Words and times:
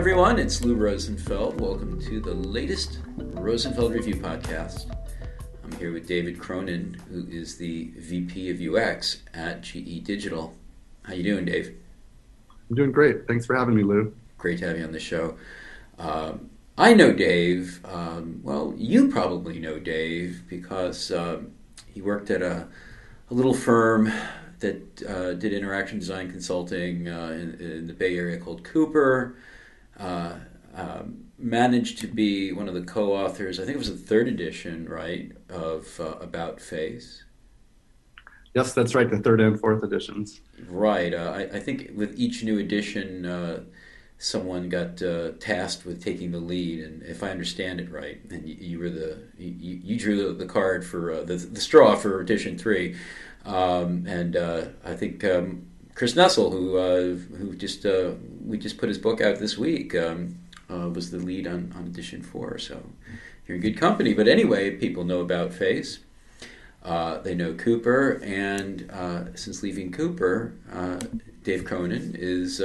everyone, 0.00 0.38
it's 0.38 0.64
Lou 0.64 0.76
Rosenfeld. 0.76 1.60
Welcome 1.60 2.00
to 2.06 2.20
the 2.20 2.32
latest 2.32 3.00
Rosenfeld 3.18 3.92
Review 3.92 4.14
podcast. 4.14 4.90
I'm 5.62 5.72
here 5.72 5.92
with 5.92 6.08
David 6.08 6.38
Cronin, 6.38 6.94
who 7.10 7.26
is 7.28 7.58
the 7.58 7.90
VP 7.98 8.48
of 8.48 8.74
UX 8.74 9.18
at 9.34 9.60
GE 9.60 10.02
Digital. 10.02 10.56
How 11.02 11.12
you 11.12 11.22
doing, 11.22 11.44
Dave? 11.44 11.76
I'm 12.70 12.76
doing 12.76 12.92
great. 12.92 13.26
Thanks 13.28 13.44
for 13.44 13.54
having 13.54 13.74
me, 13.74 13.82
Lou. 13.82 14.16
Great 14.38 14.60
to 14.60 14.68
have 14.68 14.78
you 14.78 14.84
on 14.84 14.92
the 14.92 14.98
show. 14.98 15.36
Um, 15.98 16.48
I 16.78 16.94
know 16.94 17.12
Dave. 17.12 17.84
Um, 17.84 18.40
well, 18.42 18.72
you 18.78 19.08
probably 19.08 19.58
know 19.58 19.78
Dave 19.78 20.44
because 20.48 21.12
um, 21.12 21.52
he 21.92 22.00
worked 22.00 22.30
at 22.30 22.40
a, 22.40 22.66
a 23.30 23.34
little 23.34 23.52
firm 23.52 24.10
that 24.60 25.02
uh, 25.06 25.34
did 25.34 25.52
interaction 25.52 25.98
design 25.98 26.30
consulting 26.30 27.06
uh, 27.06 27.32
in, 27.32 27.60
in, 27.60 27.86
the 27.86 27.92
Bay 27.92 28.16
Area 28.16 28.38
called 28.38 28.64
Cooper. 28.64 29.36
Uh, 30.00 30.34
um, 30.74 31.24
managed 31.38 31.98
to 31.98 32.06
be 32.06 32.52
one 32.52 32.68
of 32.68 32.74
the 32.74 32.82
co-authors. 32.82 33.58
I 33.58 33.64
think 33.64 33.74
it 33.74 33.78
was 33.78 33.90
the 33.90 34.06
third 34.06 34.28
edition, 34.28 34.88
right, 34.88 35.32
of 35.48 35.98
uh, 36.00 36.16
About 36.20 36.60
Face. 36.60 37.24
Yes, 38.54 38.72
that's 38.72 38.94
right. 38.94 39.08
The 39.08 39.18
third 39.18 39.40
and 39.40 39.58
fourth 39.58 39.82
editions. 39.82 40.40
Right. 40.68 41.14
Uh, 41.14 41.32
I, 41.34 41.56
I, 41.56 41.60
think 41.60 41.92
with 41.94 42.18
each 42.18 42.42
new 42.42 42.58
edition, 42.58 43.24
uh, 43.24 43.60
someone 44.18 44.68
got 44.68 45.00
uh, 45.02 45.32
tasked 45.38 45.86
with 45.86 46.02
taking 46.02 46.32
the 46.32 46.38
lead, 46.38 46.82
and 46.84 47.02
if 47.04 47.22
I 47.22 47.30
understand 47.30 47.80
it 47.80 47.90
right, 47.92 48.20
and 48.30 48.48
you, 48.48 48.56
you 48.58 48.78
were 48.80 48.90
the 48.90 49.18
you, 49.38 49.80
you 49.82 49.98
drew 49.98 50.26
the, 50.26 50.32
the 50.32 50.46
card 50.46 50.84
for 50.84 51.12
uh, 51.12 51.22
the, 51.22 51.36
the 51.36 51.60
straw 51.60 51.94
for 51.94 52.20
edition 52.20 52.58
three, 52.58 52.96
um, 53.44 54.04
and 54.06 54.36
uh, 54.36 54.66
I 54.84 54.94
think 54.94 55.24
um, 55.24 55.69
Chris 56.00 56.14
Noessel, 56.14 56.50
who 56.50 56.78
uh, 56.78 57.36
who 57.36 57.54
just 57.54 57.84
uh, 57.84 58.12
we 58.42 58.56
just 58.56 58.78
put 58.78 58.88
his 58.88 58.96
book 58.96 59.20
out 59.20 59.38
this 59.38 59.58
week, 59.58 59.94
um, 59.94 60.38
was 60.70 61.10
the 61.10 61.18
lead 61.18 61.46
on, 61.46 61.74
on 61.76 61.84
edition 61.84 62.22
four. 62.22 62.56
So 62.56 62.82
you're 63.46 63.56
in 63.56 63.60
good 63.60 63.76
company. 63.76 64.14
But 64.14 64.26
anyway, 64.26 64.70
people 64.70 65.04
know 65.04 65.20
about 65.20 65.52
Face. 65.52 65.98
Uh, 66.82 67.18
they 67.18 67.34
know 67.34 67.52
Cooper, 67.52 68.18
and 68.24 68.90
uh, 68.90 69.24
since 69.34 69.62
leaving 69.62 69.92
Cooper, 69.92 70.54
uh, 70.72 71.00
Dave 71.42 71.66
Cronin 71.66 72.16
is 72.18 72.62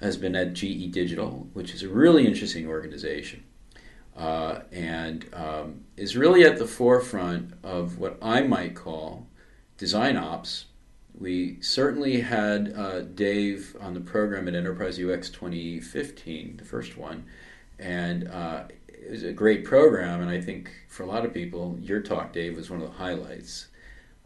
has 0.00 0.16
been 0.16 0.34
at 0.34 0.52
GE 0.52 0.90
Digital, 0.90 1.46
which 1.52 1.72
is 1.72 1.84
a 1.84 1.88
really 1.88 2.26
interesting 2.26 2.66
organization, 2.66 3.44
uh, 4.16 4.62
and 4.72 5.32
um, 5.32 5.84
is 5.96 6.16
really 6.16 6.42
at 6.42 6.58
the 6.58 6.66
forefront 6.66 7.52
of 7.62 8.00
what 8.00 8.18
I 8.20 8.40
might 8.40 8.74
call 8.74 9.28
design 9.76 10.16
ops. 10.16 10.64
We 11.18 11.60
certainly 11.60 12.20
had 12.20 12.74
uh, 12.76 13.00
Dave 13.00 13.76
on 13.80 13.94
the 13.94 14.00
program 14.00 14.46
at 14.46 14.54
Enterprise 14.54 15.00
UX 15.00 15.30
2015, 15.30 16.58
the 16.58 16.64
first 16.64 16.96
one, 16.96 17.24
and 17.76 18.28
uh, 18.28 18.64
it 18.86 19.10
was 19.10 19.24
a 19.24 19.32
great 19.32 19.64
program. 19.64 20.20
And 20.20 20.30
I 20.30 20.40
think 20.40 20.70
for 20.88 21.02
a 21.02 21.06
lot 21.06 21.24
of 21.24 21.34
people, 21.34 21.76
your 21.80 22.00
talk, 22.00 22.32
Dave, 22.32 22.56
was 22.56 22.70
one 22.70 22.80
of 22.80 22.88
the 22.88 22.98
highlights. 22.98 23.66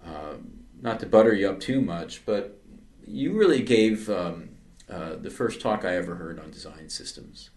Um, 0.05 0.65
not 0.83 1.01
to 1.01 1.07
butter 1.07 1.33
you 1.33 1.49
up 1.49 1.61
too 1.61 1.81
much, 1.81 2.27
but 2.27 2.61
you 3.07 3.33
really 3.33 3.63
gave 3.63 4.11
um, 4.11 4.51
uh, 4.91 5.17
the 5.17 5.31
first 5.31 5.63
talk 5.63 5.87
I 5.87 5.97
ever 5.97 6.17
heard 6.17 6.39
on 6.39 6.51
design 6.51 6.91
systems 6.91 7.51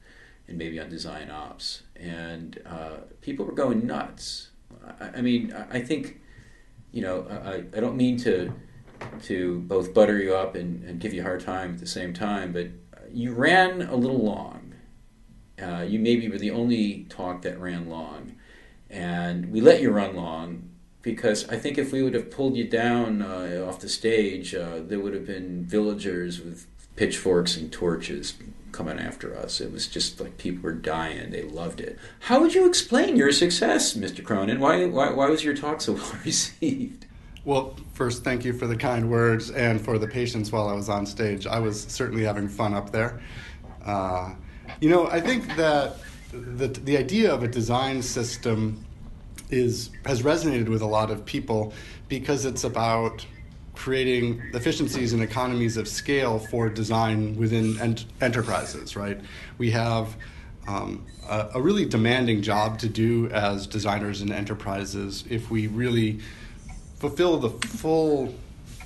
and 0.47 0.57
maybe 0.57 0.79
on 0.79 0.89
design 0.89 1.29
ops. 1.29 1.83
And 1.97 2.61
uh, 2.65 2.99
people 3.19 3.45
were 3.45 3.51
going 3.51 3.85
nuts. 3.85 4.51
I, 5.01 5.17
I, 5.17 5.21
mean, 5.21 5.53
I 5.69 5.81
think, 5.81 6.21
you 6.93 7.01
know, 7.01 7.27
I, 7.29 7.77
I 7.77 7.81
don't 7.81 7.97
mean 7.97 8.17
to 8.19 8.53
to 9.23 9.59
both 9.61 9.93
butter 9.93 10.17
you 10.17 10.35
up 10.35 10.55
and, 10.55 10.83
and 10.83 10.99
give 10.99 11.13
you 11.13 11.21
a 11.21 11.23
hard 11.23 11.41
time 11.41 11.73
at 11.73 11.79
the 11.79 11.87
same 11.87 12.13
time, 12.13 12.51
but 12.51 12.67
you 13.11 13.33
ran 13.33 13.81
a 13.81 13.95
little 13.95 14.23
long. 14.23 14.73
Uh, 15.61 15.85
you 15.87 15.99
maybe 15.99 16.27
were 16.27 16.37
the 16.37 16.51
only 16.51 17.05
talk 17.09 17.41
that 17.43 17.59
ran 17.59 17.89
long. 17.89 18.35
And 18.89 19.51
we 19.51 19.61
let 19.61 19.81
you 19.81 19.91
run 19.91 20.15
long 20.15 20.69
because 21.01 21.47
I 21.49 21.57
think 21.57 21.77
if 21.77 21.91
we 21.91 22.03
would 22.03 22.13
have 22.13 22.31
pulled 22.31 22.55
you 22.55 22.67
down 22.67 23.21
uh, 23.21 23.65
off 23.67 23.79
the 23.79 23.89
stage, 23.89 24.53
uh, 24.53 24.79
there 24.79 24.99
would 24.99 25.13
have 25.13 25.25
been 25.25 25.63
villagers 25.63 26.41
with 26.41 26.67
pitchforks 26.95 27.55
and 27.55 27.71
torches 27.71 28.33
coming 28.71 28.99
after 28.99 29.37
us. 29.37 29.61
It 29.61 29.71
was 29.71 29.87
just 29.87 30.19
like 30.19 30.37
people 30.37 30.63
were 30.63 30.73
dying. 30.73 31.31
They 31.31 31.43
loved 31.43 31.79
it. 31.79 31.97
How 32.21 32.41
would 32.41 32.53
you 32.53 32.67
explain 32.67 33.15
your 33.15 33.31
success, 33.31 33.93
Mr. 33.93 34.23
Cronin? 34.23 34.59
Why, 34.59 34.85
why, 34.85 35.11
why 35.11 35.29
was 35.29 35.43
your 35.43 35.55
talk 35.55 35.79
so 35.79 35.93
well 35.93 36.17
received? 36.25 37.05
Well, 37.45 37.75
first, 37.93 38.23
thank 38.23 38.43
you 38.43 38.53
for 38.53 38.65
the 38.65 38.75
kind 38.75 39.07
words 39.07 39.51
and 39.51 39.79
for 39.79 39.99
the 39.99 40.07
patience 40.07 40.51
while 40.51 40.67
I 40.67 40.73
was 40.73 40.89
on 40.89 41.05
stage. 41.05 41.45
I 41.45 41.59
was 41.59 41.79
certainly 41.83 42.23
having 42.23 42.49
fun 42.49 42.73
up 42.73 42.91
there. 42.91 43.21
Uh, 43.85 44.33
you 44.81 44.89
know, 44.89 45.05
I 45.07 45.21
think 45.21 45.55
that 45.55 45.97
the, 46.31 46.67
the 46.67 46.97
idea 46.97 47.31
of 47.31 47.43
a 47.43 47.47
design 47.47 48.01
system 48.01 48.83
is 49.51 49.91
has 50.07 50.23
resonated 50.23 50.67
with 50.69 50.81
a 50.81 50.87
lot 50.87 51.11
of 51.11 51.23
people 51.23 51.71
because 52.07 52.45
it's 52.45 52.63
about 52.63 53.23
creating 53.75 54.41
efficiencies 54.55 55.13
and 55.13 55.21
economies 55.21 55.77
of 55.77 55.87
scale 55.87 56.39
for 56.39 56.67
design 56.67 57.37
within 57.37 57.79
ent- 57.79 58.05
enterprises, 58.21 58.95
right? 58.95 59.21
We 59.59 59.69
have 59.69 60.15
um, 60.67 61.05
a, 61.29 61.49
a, 61.53 61.61
really 61.61 61.85
demanding 61.85 62.41
job 62.41 62.79
to 62.79 62.89
do 62.89 63.27
as 63.27 63.67
designers 63.67 64.21
and 64.21 64.31
enterprises 64.31 65.25
if 65.29 65.51
we 65.51 65.67
really 65.67 66.21
fulfill 66.97 67.37
the 67.37 67.49
full 67.67 68.33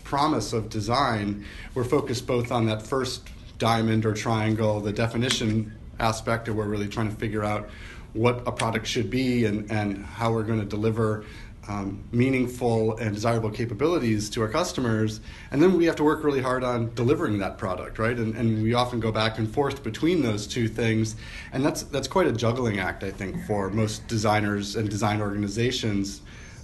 promise 0.03 0.53
of 0.53 0.70
design. 0.70 1.46
We're 1.74 1.84
focused 1.84 2.25
both 2.25 2.52
on 2.52 2.66
that 2.66 2.81
first 2.81 3.28
diamond 3.58 4.06
or 4.06 4.14
triangle, 4.14 4.80
the 4.80 4.92
definition 4.92 5.74
aspect, 6.00 6.47
and 6.47 6.58
we're 6.58 6.66
really 6.66 6.88
trying 6.88 7.09
to 7.09 7.16
figure 7.16 7.44
out 7.44 7.70
what 8.14 8.42
a 8.47 8.52
product 8.52 8.88
should 8.88 9.09
be 9.09 9.46
and, 9.46 9.70
and 9.72 10.03
how 10.03 10.31
we're 10.31 10.44
going 10.44 10.59
to 10.59 10.66
deliver 10.66 11.25
um, 11.68 12.03
meaningful 12.12 12.97
and 12.97 13.14
desirable 13.14 13.52
capabilities 13.52 14.30
to 14.31 14.41
our 14.41 14.50
customers. 14.50 15.22
And 15.52 15.62
then 15.62 15.78
we 15.78 15.86
have 15.86 15.96
to 15.97 16.03
work 16.03 16.24
really 16.24 16.41
hard 16.41 16.64
on 16.64 16.91
delivering 16.96 17.38
that 17.40 17.59
product, 17.59 18.00
right? 18.00 18.18
And, 18.18 18.36
and 18.36 18.64
we 18.64 18.74
often 18.74 19.00
go 19.00 19.12
back 19.12 19.38
and 19.38 19.47
forth 19.53 19.84
between 19.84 20.24
those 20.24 20.47
two 20.47 20.68
things. 20.68 21.16
And 21.53 21.64
that's, 21.64 21.84
that's 21.84 22.08
quite 22.08 22.26
a 22.26 22.31
juggling 22.31 22.80
act, 22.80 23.03
I 23.03 23.12
think, 23.12 23.46
for 23.46 23.70
most 23.70 24.08
designers 24.08 24.76
and 24.76 24.90
design 24.90 25.22
organizations. 25.22 26.22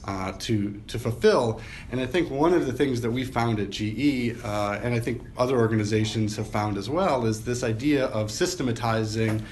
Uh, 0.08 0.32
to 0.34 0.80
to 0.86 1.00
fulfill. 1.00 1.60
And 1.92 2.00
I 2.00 2.06
think 2.06 2.30
one 2.30 2.54
of 2.54 2.68
the 2.68 2.74
things 2.74 3.02
that 3.02 3.10
we 3.10 3.24
found 3.24 3.60
at 3.60 3.72
GE, 3.72 4.38
uh, 4.44 4.80
and 4.84 4.94
I 4.94 5.00
think 5.00 5.24
other 5.36 5.58
organizations 5.58 6.36
have 6.36 6.48
found 6.48 6.78
as 6.78 6.88
well, 6.88 7.26
is 7.26 7.44
this 7.44 7.64
idea 7.64 8.06
of 8.08 8.30
systematizing 8.30 9.44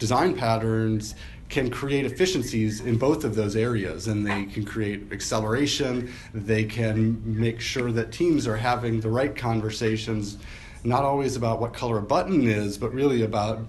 design 0.00 0.34
patterns 0.34 1.14
can 1.48 1.70
create 1.70 2.04
efficiencies 2.04 2.80
in 2.80 2.98
both 2.98 3.22
of 3.22 3.36
those 3.36 3.54
areas 3.54 4.08
and 4.08 4.26
they 4.26 4.46
can 4.46 4.64
create 4.64 5.12
acceleration 5.12 6.10
they 6.32 6.64
can 6.64 7.22
make 7.24 7.60
sure 7.60 7.92
that 7.92 8.10
teams 8.10 8.46
are 8.46 8.56
having 8.56 9.00
the 9.00 9.08
right 9.08 9.36
conversations 9.36 10.38
not 10.82 11.04
always 11.04 11.36
about 11.36 11.60
what 11.60 11.74
color 11.74 11.98
a 11.98 12.02
button 12.02 12.48
is 12.48 12.78
but 12.78 12.92
really 12.92 13.22
about 13.22 13.60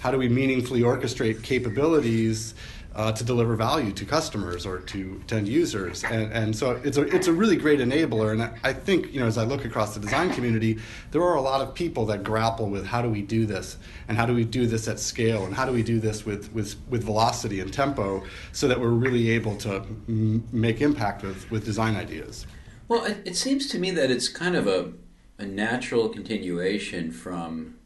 how 0.00 0.10
do 0.10 0.18
we 0.18 0.28
meaningfully 0.28 0.82
orchestrate 0.82 1.42
capabilities 1.42 2.54
uh, 3.00 3.10
to 3.10 3.24
deliver 3.24 3.56
value 3.56 3.92
to 3.92 4.04
customers 4.04 4.66
or 4.66 4.78
to, 4.78 5.18
to 5.26 5.36
end 5.36 5.48
users. 5.48 6.04
And, 6.04 6.30
and 6.34 6.54
so 6.54 6.72
it's 6.84 6.98
a, 6.98 7.02
it's 7.16 7.28
a 7.28 7.32
really 7.32 7.56
great 7.56 7.80
enabler. 7.80 8.32
And 8.32 8.42
I, 8.62 8.74
think, 8.74 9.10
you 9.10 9.20
know, 9.20 9.26
as 9.26 9.38
I 9.38 9.44
look 9.44 9.64
across 9.64 9.94
the 9.94 10.00
design 10.00 10.30
community, 10.34 10.78
there 11.10 11.22
are 11.22 11.36
a 11.36 11.40
lot 11.40 11.62
of 11.62 11.74
people 11.74 12.04
that 12.06 12.22
grapple 12.22 12.68
with 12.68 12.84
how 12.84 13.00
do 13.00 13.08
we 13.08 13.22
do 13.22 13.46
this 13.46 13.78
and 14.06 14.18
how 14.18 14.26
do 14.26 14.34
we 14.34 14.44
do 14.44 14.66
this 14.66 14.86
at 14.86 15.00
scale 15.00 15.46
and 15.46 15.54
how 15.54 15.64
do 15.64 15.72
we 15.72 15.82
do 15.82 15.98
this 15.98 16.26
with, 16.26 16.52
with, 16.52 16.76
with 16.90 17.02
velocity 17.02 17.60
and 17.60 17.72
tempo 17.72 18.22
so 18.52 18.68
that 18.68 18.78
we're 18.78 18.90
really 18.90 19.30
able 19.30 19.56
to 19.56 19.76
m- 20.06 20.46
make 20.52 20.82
impact 20.82 21.22
with, 21.22 21.50
with 21.50 21.64
design 21.64 21.96
ideas. 21.96 22.46
Well, 22.86 23.06
it, 23.06 23.22
it 23.24 23.36
seems 23.36 23.66
to 23.68 23.78
me 23.78 23.92
that 23.92 24.10
it's 24.10 24.28
kind 24.28 24.54
of 24.54 24.66
a, 24.66 24.92
a 25.38 25.46
natural 25.46 26.10
continuation 26.10 27.12
from 27.12 27.76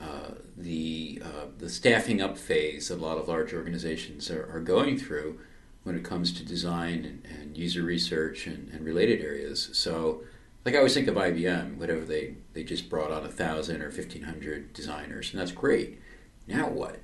uh, 0.00 0.30
the 0.56 1.22
uh, 1.24 1.46
the 1.58 1.68
staffing 1.68 2.20
up 2.20 2.38
phase 2.38 2.88
that 2.88 2.98
a 2.98 3.02
lot 3.02 3.18
of 3.18 3.28
large 3.28 3.52
organizations 3.52 4.30
are, 4.30 4.50
are 4.50 4.60
going 4.60 4.98
through 4.98 5.38
when 5.82 5.96
it 5.96 6.02
comes 6.02 6.32
to 6.32 6.44
design 6.44 7.04
and, 7.04 7.40
and 7.40 7.56
user 7.56 7.82
research 7.82 8.46
and, 8.46 8.68
and, 8.72 8.84
related 8.84 9.20
areas. 9.20 9.70
So, 9.72 10.22
like 10.64 10.74
I 10.74 10.78
always 10.78 10.94
think 10.94 11.06
of 11.06 11.14
IBM, 11.14 11.76
whatever 11.76 12.04
they 12.04 12.34
they 12.54 12.64
just 12.64 12.88
brought 12.88 13.12
on 13.12 13.24
a 13.24 13.28
thousand 13.28 13.82
or 13.82 13.90
fifteen 13.90 14.22
hundred 14.22 14.72
designers, 14.72 15.32
and 15.32 15.40
that's 15.40 15.52
great. 15.52 16.00
Now 16.46 16.68
what? 16.68 17.00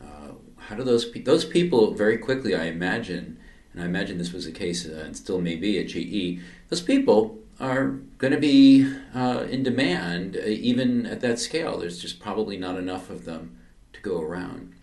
Uh, 0.00 0.32
how 0.58 0.76
do 0.76 0.84
those 0.84 1.06
pe- 1.06 1.22
those 1.22 1.44
people 1.44 1.94
very 1.94 2.18
quickly? 2.18 2.54
I 2.54 2.64
imagine, 2.64 3.38
and 3.72 3.82
I 3.82 3.86
imagine 3.86 4.18
this 4.18 4.32
was 4.32 4.44
the 4.44 4.52
case, 4.52 4.86
uh, 4.86 5.02
and 5.04 5.16
still 5.16 5.40
may 5.40 5.56
be 5.56 5.78
at 5.78 5.88
GE. 5.88 6.42
Those 6.68 6.82
people 6.82 7.38
are 7.58 7.86
going 8.18 8.32
to 8.32 8.40
be 8.40 8.94
uh, 9.14 9.46
in 9.48 9.62
demand 9.62 10.36
uh, 10.36 10.46
even 10.46 11.06
at 11.06 11.20
that 11.20 11.38
scale. 11.38 11.78
There's 11.78 11.98
just 11.98 12.20
probably 12.20 12.56
not 12.56 12.76
enough 12.76 13.10
of 13.10 13.24
them 13.24 13.58
to 13.92 14.00
go 14.00 14.20
around. 14.20 14.74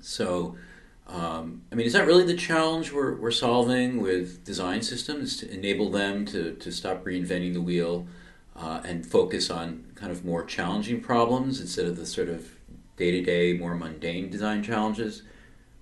So, 0.00 0.56
um, 1.06 1.62
I 1.70 1.74
mean, 1.74 1.86
is 1.86 1.92
that 1.92 2.06
really 2.06 2.24
the 2.24 2.36
challenge 2.36 2.92
we're, 2.92 3.16
we're 3.16 3.30
solving 3.30 4.00
with 4.00 4.44
design 4.44 4.82
systems 4.82 5.36
to 5.38 5.52
enable 5.52 5.90
them 5.90 6.24
to, 6.26 6.54
to 6.54 6.72
stop 6.72 7.04
reinventing 7.04 7.52
the 7.52 7.60
wheel 7.60 8.06
uh, 8.56 8.80
and 8.84 9.04
focus 9.04 9.50
on 9.50 9.84
kind 9.94 10.10
of 10.10 10.24
more 10.24 10.44
challenging 10.44 11.00
problems 11.00 11.60
instead 11.60 11.86
of 11.86 11.96
the 11.96 12.06
sort 12.06 12.28
of 12.28 12.50
day 12.96 13.10
to 13.10 13.22
day, 13.22 13.52
more 13.52 13.74
mundane 13.74 14.30
design 14.30 14.62
challenges? 14.62 15.22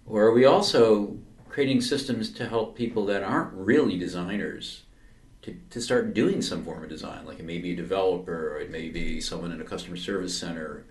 Or 0.06 0.24
are 0.24 0.32
we 0.32 0.44
also 0.44 1.18
creating 1.48 1.80
systems 1.80 2.30
to 2.32 2.48
help 2.48 2.76
people 2.76 3.04
that 3.06 3.22
aren't 3.22 3.52
really 3.52 3.98
designers 3.98 4.82
to, 5.48 5.56
to 5.70 5.80
start 5.80 6.14
doing 6.14 6.42
some 6.42 6.64
form 6.64 6.82
of 6.82 6.88
design? 6.88 7.24
Like 7.26 7.38
it 7.38 7.44
may 7.44 7.58
be 7.58 7.72
a 7.72 7.76
developer, 7.76 8.54
or 8.54 8.60
it 8.60 8.70
may 8.70 8.88
be 8.88 9.20
someone 9.20 9.52
in 9.52 9.60
a 9.60 9.64
customer 9.64 9.96
service 9.96 10.36
center 10.36 10.84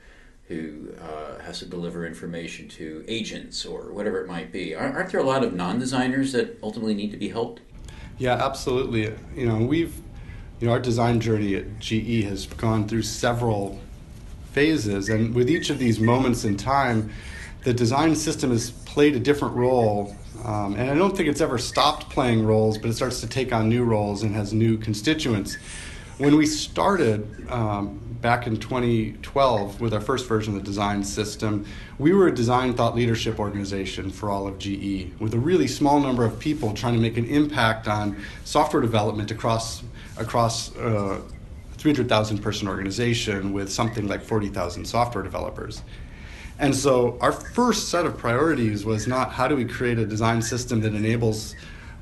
who 0.47 0.89
uh, 1.01 1.39
has 1.39 1.59
to 1.59 1.65
deliver 1.65 2.05
information 2.05 2.69
to 2.69 3.03
agents 3.07 3.65
or 3.65 3.91
whatever 3.91 4.21
it 4.21 4.27
might 4.27 4.51
be. 4.51 4.73
Aren't 4.73 5.11
there 5.11 5.19
a 5.19 5.25
lot 5.25 5.43
of 5.43 5.53
non 5.53 5.77
designers 5.79 6.31
that 6.31 6.57
ultimately 6.63 6.95
need 6.95 7.11
to 7.11 7.17
be 7.17 7.29
helped? 7.29 7.61
Yeah, 8.17 8.33
absolutely. 8.33 9.13
You 9.35 9.47
know, 9.47 9.57
we've, 9.57 9.95
you 10.59 10.67
know, 10.67 10.73
our 10.73 10.79
design 10.79 11.19
journey 11.19 11.55
at 11.55 11.79
GE 11.79 12.23
has 12.23 12.47
gone 12.47 12.87
through 12.87 13.03
several 13.03 13.79
phases, 14.53 15.09
and 15.09 15.35
with 15.35 15.49
each 15.49 15.69
of 15.69 15.77
these 15.77 15.99
moments 15.99 16.45
in 16.45 16.57
time, 16.57 17.11
the 17.63 17.73
design 17.73 18.15
system 18.15 18.49
has 18.51 18.71
played 18.71 19.15
a 19.15 19.19
different 19.19 19.55
role. 19.55 20.15
Um, 20.43 20.75
and 20.75 20.89
I 20.89 20.95
don't 20.95 21.15
think 21.15 21.29
it's 21.29 21.41
ever 21.41 21.57
stopped 21.57 22.09
playing 22.09 22.45
roles, 22.45 22.77
but 22.77 22.89
it 22.89 22.93
starts 22.93 23.21
to 23.21 23.27
take 23.27 23.53
on 23.53 23.69
new 23.69 23.83
roles 23.83 24.23
and 24.23 24.35
has 24.35 24.53
new 24.53 24.77
constituents. 24.77 25.57
When 26.17 26.35
we 26.35 26.45
started 26.45 27.49
um, 27.49 27.99
back 28.21 28.47
in 28.47 28.57
2012 28.57 29.81
with 29.81 29.93
our 29.93 30.01
first 30.01 30.27
version 30.27 30.55
of 30.55 30.59
the 30.61 30.65
design 30.65 31.03
system, 31.03 31.65
we 31.99 32.13
were 32.13 32.27
a 32.27 32.33
design 32.33 32.73
thought 32.73 32.95
leadership 32.95 33.39
organization 33.39 34.09
for 34.09 34.29
all 34.29 34.47
of 34.47 34.57
GE 34.57 35.11
with 35.19 35.33
a 35.33 35.39
really 35.39 35.67
small 35.67 35.99
number 35.99 36.25
of 36.25 36.39
people 36.39 36.73
trying 36.73 36.93
to 36.93 36.99
make 36.99 37.17
an 37.17 37.25
impact 37.25 37.87
on 37.87 38.17
software 38.45 38.81
development 38.81 39.31
across 39.31 39.83
across 40.17 40.75
uh, 40.77 41.21
300,000 41.77 42.39
person 42.39 42.67
organization 42.67 43.53
with 43.53 43.71
something 43.71 44.07
like 44.07 44.23
40,000 44.23 44.85
software 44.85 45.23
developers. 45.23 45.83
And 46.59 46.75
so 46.75 47.17
our 47.21 47.31
first 47.31 47.89
set 47.89 48.05
of 48.05 48.17
priorities 48.17 48.83
was 48.83 49.07
not 49.07 49.31
how 49.31 49.47
do 49.47 49.55
we 49.55 49.65
create 49.65 49.99
a 49.99 50.05
design 50.05 50.41
system 50.41 50.81
that 50.81 50.93
enables 50.93 51.55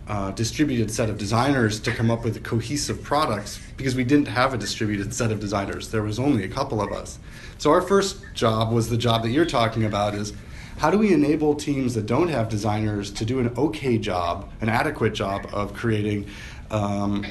uh, 0.08 0.32
distributed 0.32 0.92
set 0.92 1.10
of 1.10 1.18
designers 1.18 1.80
to 1.80 1.92
come 1.92 2.12
up 2.12 2.24
with 2.24 2.44
cohesive 2.44 3.02
products 3.04 3.60
because 3.76 3.96
we 3.96 4.04
didn't 4.04 4.28
have 4.28 4.54
a 4.54 4.58
distributed 4.58 5.14
set 5.14 5.32
of 5.32 5.40
designers. 5.40 5.90
There 5.90 6.04
was 6.04 6.20
only 6.20 6.44
a 6.44 6.48
couple 6.48 6.80
of 6.80 6.92
us. 6.92 7.20
So 7.58 7.72
our 7.72 7.82
first 7.82 8.24
job 8.34 8.72
was 8.72 8.90
the 8.90 8.98
job 8.98 9.24
that 9.24 9.30
you're 9.30 9.46
talking 9.46 9.84
about 9.84 10.14
is 10.14 10.34
how 10.78 10.92
do 10.92 10.98
we 10.98 11.14
enable 11.14 11.56
teams 11.56 11.96
that 11.96 12.06
don't 12.06 12.28
have 12.28 12.50
designers 12.50 13.12
to 13.12 13.26
do 13.26 13.40
an 13.40 13.52
okay 13.58 13.98
job, 13.98 14.52
an 14.62 14.70
adequate 14.70 15.14
job 15.14 15.48
of 15.52 15.74
creating 15.74 16.28
um, 16.70 17.26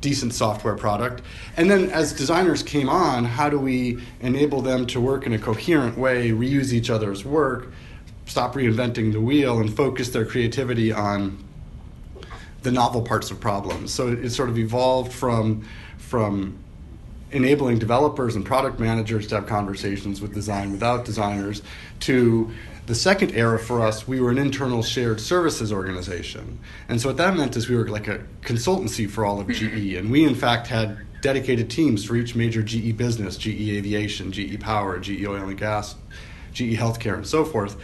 decent 0.00 0.34
software 0.34 0.76
product? 0.76 1.22
And 1.56 1.70
then 1.70 1.90
as 1.90 2.12
designers 2.12 2.62
came 2.62 2.88
on, 2.88 3.24
how 3.24 3.50
do 3.50 3.58
we 3.58 4.02
enable 4.20 4.62
them 4.62 4.86
to 4.88 5.00
work 5.00 5.26
in 5.26 5.32
a 5.32 5.38
coherent 5.38 5.98
way, 5.98 6.30
reuse 6.30 6.72
each 6.72 6.90
other's 6.90 7.24
work, 7.24 7.72
stop 8.26 8.54
reinventing 8.54 9.12
the 9.12 9.20
wheel, 9.20 9.58
and 9.60 9.74
focus 9.74 10.10
their 10.10 10.24
creativity 10.24 10.92
on 10.92 11.42
the 12.62 12.70
novel 12.70 13.02
parts 13.02 13.30
of 13.30 13.40
problems. 13.40 13.92
So 13.92 14.08
it, 14.08 14.30
sort 14.30 14.48
of 14.48 14.58
evolved 14.58 15.12
from 15.12 15.64
from 15.98 16.58
enabling 17.32 17.78
developers 17.78 18.36
and 18.36 18.44
product 18.44 18.78
managers 18.78 19.26
to 19.28 19.36
have 19.36 19.46
conversations 19.46 20.20
with 20.20 20.34
design 20.34 20.72
without 20.72 21.04
designers 21.04 21.62
to 22.00 22.50
the 22.86 22.94
second 22.94 23.32
era 23.36 23.56
for 23.56 23.82
us, 23.82 24.08
we 24.08 24.20
were 24.20 24.32
an 24.32 24.38
internal 24.38 24.82
shared 24.82 25.20
services 25.20 25.72
organization. 25.72 26.58
And 26.88 27.00
so 27.00 27.10
what 27.10 27.18
that 27.18 27.36
meant 27.36 27.56
is 27.56 27.68
we 27.68 27.76
were 27.76 27.88
like 27.88 28.08
a 28.08 28.24
consultancy 28.42 29.08
for 29.08 29.24
all 29.24 29.40
of 29.40 29.46
mm-hmm. 29.46 29.76
GE. 29.76 29.94
And 29.94 30.10
we, 30.10 30.24
in 30.24 30.34
fact, 30.34 30.66
had 30.66 30.98
dedicated 31.20 31.70
teams 31.70 32.04
for 32.04 32.16
each 32.16 32.34
major 32.34 32.62
GE 32.62 32.96
business 32.96 33.36
GE 33.36 33.46
Aviation, 33.46 34.32
GE 34.32 34.58
Power, 34.58 34.98
GE 34.98 35.24
Oil 35.24 35.48
and 35.48 35.56
Gas, 35.56 35.94
GE 36.52 36.74
Healthcare, 36.74 37.14
and 37.14 37.26
so 37.26 37.44
forth. 37.44 37.76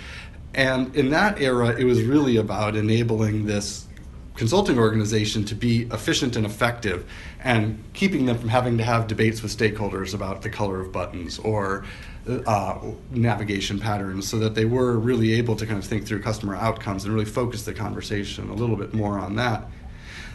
And 0.54 0.96
in 0.96 1.10
that 1.10 1.40
era, 1.40 1.68
it 1.78 1.84
was 1.84 2.02
really 2.02 2.36
about 2.36 2.74
enabling 2.74 3.46
this 3.46 3.86
consulting 4.36 4.78
organization 4.78 5.44
to 5.44 5.54
be 5.54 5.82
efficient 5.92 6.36
and 6.36 6.46
effective 6.46 7.08
and 7.40 7.82
keeping 7.94 8.26
them 8.26 8.38
from 8.38 8.48
having 8.48 8.76
to 8.78 8.84
have 8.84 9.06
debates 9.06 9.42
with 9.42 9.56
stakeholders 9.56 10.14
about 10.14 10.42
the 10.42 10.50
color 10.50 10.80
of 10.80 10.92
buttons 10.92 11.38
or 11.38 11.84
uh, 12.28 12.78
navigation 13.10 13.78
patterns 13.78 14.28
so 14.28 14.38
that 14.38 14.54
they 14.54 14.64
were 14.64 14.98
really 14.98 15.32
able 15.32 15.56
to 15.56 15.64
kind 15.64 15.78
of 15.78 15.84
think 15.84 16.06
through 16.06 16.20
customer 16.20 16.56
outcomes 16.56 17.04
and 17.04 17.14
really 17.14 17.26
focus 17.26 17.64
the 17.64 17.72
conversation 17.72 18.50
a 18.50 18.54
little 18.54 18.76
bit 18.76 18.92
more 18.92 19.18
on 19.18 19.36
that. 19.36 19.66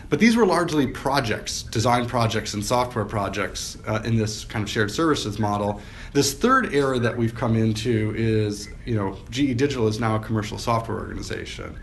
But 0.09 0.19
these 0.19 0.35
were 0.35 0.45
largely 0.45 0.87
projects, 0.87 1.63
design 1.63 2.05
projects 2.05 2.53
and 2.53 2.63
software 2.63 3.05
projects 3.05 3.77
uh, 3.87 4.01
in 4.03 4.17
this 4.17 4.43
kind 4.43 4.61
of 4.61 4.69
shared 4.69 4.91
services 4.91 5.39
model. 5.39 5.81
This 6.11 6.33
third 6.33 6.73
era 6.73 6.99
that 6.99 7.15
we've 7.15 7.33
come 7.33 7.55
into 7.55 8.13
is, 8.17 8.67
you 8.85 8.95
know, 8.95 9.17
GE 9.29 9.55
Digital 9.55 9.87
is 9.87 10.01
now 10.01 10.15
a 10.15 10.19
commercial 10.19 10.57
software 10.57 10.97
organization. 10.97 11.79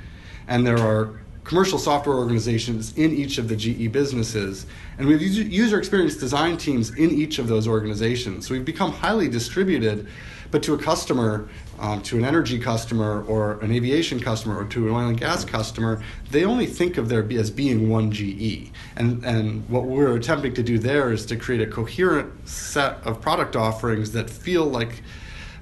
And 0.47 0.67
there 0.67 0.79
are 0.79 1.19
commercial 1.49 1.79
software 1.79 2.15
organizations 2.15 2.93
in 2.99 3.11
each 3.11 3.39
of 3.39 3.49
the 3.49 3.57
GE 3.57 3.91
businesses. 3.91 4.67
And 4.99 5.09
we 5.09 5.15
have 5.15 5.23
user 5.23 5.79
experience 5.79 6.15
design 6.15 6.59
teams 6.59 6.91
in 6.91 7.11
each 7.11 7.39
of 7.39 7.49
those 7.49 7.67
organizations. 7.67 8.47
So 8.47 8.53
we've 8.53 8.67
become 8.67 8.93
highly 8.93 9.29
distributed, 9.29 10.09
but 10.51 10.63
to 10.65 10.75
a 10.75 10.79
customer, 10.79 11.49
um, 11.79 12.03
to 12.03 12.19
an 12.19 12.27
energy 12.27 12.59
customer 12.59 13.25
or 13.25 13.59
an 13.61 13.73
aviation 13.73 14.21
customer 14.21 14.59
or 14.59 14.67
to 14.67 14.89
an 14.89 14.95
oil 14.95 15.09
and 15.09 15.19
gas 15.19 15.43
customer, 15.43 16.03
they 16.31 16.45
only 16.45 16.67
think 16.67 16.99
of 16.99 17.09
there 17.09 17.27
as 17.33 17.51
being 17.51 17.89
one 17.89 18.13
GE. 18.13 18.71
And, 18.97 19.25
and 19.25 19.67
what 19.71 19.85
we're 19.85 20.17
attempting 20.17 20.53
to 20.53 20.63
do 20.63 20.79
there 20.79 21.13
is 21.13 21.25
to 21.27 21.37
create 21.37 21.63
a 21.63 21.67
coherent 21.67 22.47
set 22.47 22.99
of 23.07 23.23
product 23.23 23.57
offerings 23.57 24.13
that 24.13 24.29
feel 24.29 24.67
like 24.67 25.03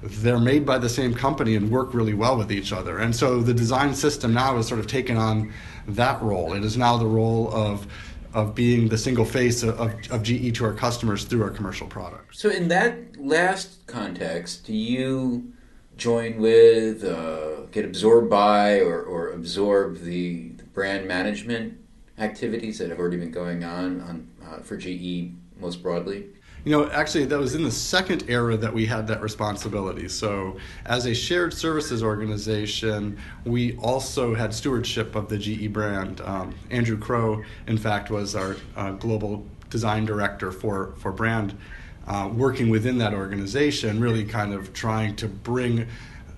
they're 0.03 0.39
made 0.39 0.65
by 0.65 0.77
the 0.77 0.89
same 0.89 1.13
company 1.13 1.55
and 1.55 1.71
work 1.71 1.93
really 1.93 2.13
well 2.13 2.37
with 2.37 2.51
each 2.51 2.71
other. 2.71 2.99
And 2.99 3.15
so 3.15 3.41
the 3.41 3.53
design 3.53 3.93
system 3.93 4.33
now 4.33 4.55
has 4.57 4.67
sort 4.67 4.79
of 4.79 4.87
taken 4.87 5.17
on 5.17 5.53
that 5.87 6.21
role. 6.21 6.53
It 6.53 6.63
is 6.63 6.77
now 6.77 6.97
the 6.97 7.07
role 7.07 7.53
of 7.53 7.87
of 8.33 8.53
being 8.53 8.87
the 8.87 8.97
single 8.97 9.25
face 9.25 9.63
of, 9.63 9.79
of 10.11 10.21
GE 10.21 10.53
to 10.55 10.65
our 10.65 10.73
customers 10.73 11.23
through 11.23 11.41
our 11.41 11.49
commercial 11.49 11.87
products. 11.87 12.39
So, 12.39 12.49
in 12.49 12.67
that 12.67 13.17
last 13.17 13.87
context, 13.87 14.65
do 14.65 14.73
you 14.73 15.53
join 15.97 16.37
with, 16.37 17.03
uh, 17.03 17.61
get 17.71 17.83
absorbed 17.85 18.29
by, 18.29 18.79
or, 18.79 19.01
or 19.01 19.29
absorb 19.31 20.01
the, 20.01 20.49
the, 20.49 20.63
brand 20.65 21.07
management 21.07 21.75
activities 22.19 22.77
that 22.77 22.89
have 22.89 22.99
already 22.99 23.17
been 23.17 23.31
going 23.31 23.63
on, 23.63 23.99
on 24.01 24.27
uh, 24.45 24.59
for 24.59 24.77
GE 24.77 25.31
most 25.59 25.81
broadly? 25.81 26.27
You 26.67 26.73
know, 26.73 26.89
actually, 26.89 27.23
that 27.23 27.39
was 27.39 27.55
in 27.55 27.63
the 27.63 27.71
second 27.71 28.25
era 28.27 28.57
that 28.57 28.73
we 28.73 28.85
had 28.85 29.07
that 29.07 29.21
responsibility. 29.21 30.09
So, 30.09 30.57
as 30.85 31.05
a 31.05 31.15
shared 31.15 31.53
services 31.53 32.03
organization, 32.03 33.17
we 33.45 33.77
also 33.77 34.35
had 34.35 34.53
stewardship 34.53 35.15
of 35.15 35.29
the 35.29 35.37
GE 35.37 35.71
brand. 35.71 36.19
Um, 36.19 36.53
Andrew 36.69 36.97
Crow, 36.97 37.41
in 37.67 37.77
fact, 37.77 38.11
was 38.11 38.35
our 38.35 38.57
uh, 38.75 38.91
global 38.91 39.45
design 39.69 40.03
director 40.03 40.51
for, 40.51 40.93
for 40.97 41.13
brand, 41.13 41.57
uh, 42.05 42.29
working 42.33 42.67
within 42.69 42.97
that 42.97 43.13
organization, 43.13 44.01
really 44.01 44.25
kind 44.25 44.53
of 44.53 44.73
trying 44.73 45.15
to 45.15 45.29
bring 45.29 45.87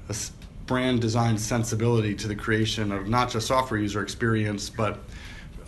a 0.10 0.16
brand 0.68 1.02
design 1.02 1.40
sensibility 1.40 2.14
to 2.14 2.28
the 2.28 2.36
creation 2.36 2.92
of 2.92 3.08
not 3.08 3.32
just 3.32 3.48
software 3.48 3.80
user 3.80 4.04
experience, 4.04 4.70
but 4.70 5.00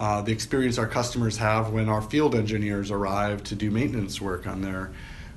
uh, 0.02 0.20
the 0.20 0.32
experience 0.32 0.80
our 0.80 0.88
customers 0.88 1.38
have 1.38 1.70
when 1.70 1.88
our 1.88 2.02
field 2.02 2.34
engineers 2.34 2.90
arrive 2.90 3.44
to 3.44 3.54
do 3.54 3.70
maintenance 3.70 4.20
work 4.20 4.48
on 4.48 4.60
their 4.60 4.92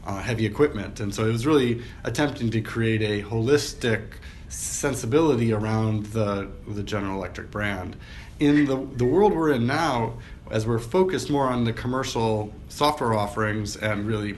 uh, 0.07 0.17
heavy 0.23 0.47
equipment. 0.47 1.01
And 1.01 1.15
so 1.15 1.29
it 1.29 1.33
was 1.33 1.45
really 1.45 1.83
attempting 2.05 2.51
to 2.51 2.63
create 2.63 3.03
a 3.03 3.23
holistic 3.23 4.15
sensibility 4.49 5.53
around 5.53 6.07
the, 6.07 6.49
the 6.67 6.83
General 6.83 7.19
Electric 7.19 7.51
brand. 7.51 7.95
In 8.41 8.65
the, 8.65 8.77
the 8.97 9.05
world 9.05 9.35
we're 9.35 9.53
in 9.53 9.67
now, 9.67 10.15
as 10.51 10.67
we're 10.67 10.79
focused 10.79 11.29
more 11.29 11.47
on 11.47 11.65
the 11.65 11.73
commercial 11.75 12.51
software 12.71 13.13
offerings 13.13 13.77
and 13.77 14.07
really 14.07 14.35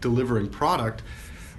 delivering 0.00 0.48
product, 0.48 1.02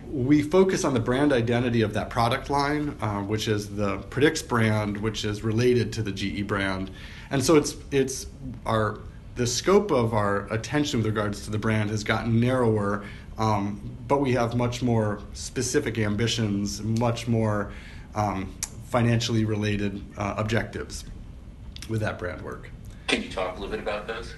we 0.08 0.42
focus 0.42 0.84
on 0.84 0.94
the 0.94 1.00
brand 1.00 1.34
identity 1.34 1.82
of 1.82 1.94
that 1.94 2.10
product 2.10 2.50
line, 2.50 2.96
uh, 3.02 3.22
which 3.22 3.48
is 3.48 3.76
the 3.76 4.00
Predix 4.10 4.48
brand, 4.48 4.98
which 4.98 5.26
is 5.26 5.44
related 5.44 5.94
to 5.94 6.02
the 6.02 6.12
GE 6.12 6.48
brand 6.48 6.92
and 7.32 7.44
so 7.44 7.56
it's 7.56 7.76
it's 7.92 8.28
our 8.66 9.00
the 9.36 9.48
scope 9.48 9.92
of 9.92 10.14
our 10.14 10.52
attention 10.52 11.00
with 11.00 11.06
regards 11.06 11.46
to 11.46 11.52
the 11.52 11.58
brand 11.58 11.90
has 11.90 12.04
gotten 12.04 12.40
narrower, 12.42 13.06
um, 13.38 13.80
but 14.08 14.20
we 14.20 14.34
have 14.34 14.56
much 14.56 14.82
more 14.82 15.22
specific 15.34 15.98
ambitions, 15.98 16.82
much 16.82 17.26
more 17.26 17.72
um, 18.16 18.54
financially 18.88 19.46
related 19.46 20.04
uh, 20.18 20.34
objectives 20.38 21.06
with 21.88 22.02
that 22.02 22.20
brand 22.20 22.42
work. 22.42 22.70
Can 23.08 23.24
you 23.24 23.30
talk 23.30 23.58
a 23.58 23.62
little 23.62 23.72
bit 23.72 23.80
about 23.80 24.08
those? 24.08 24.34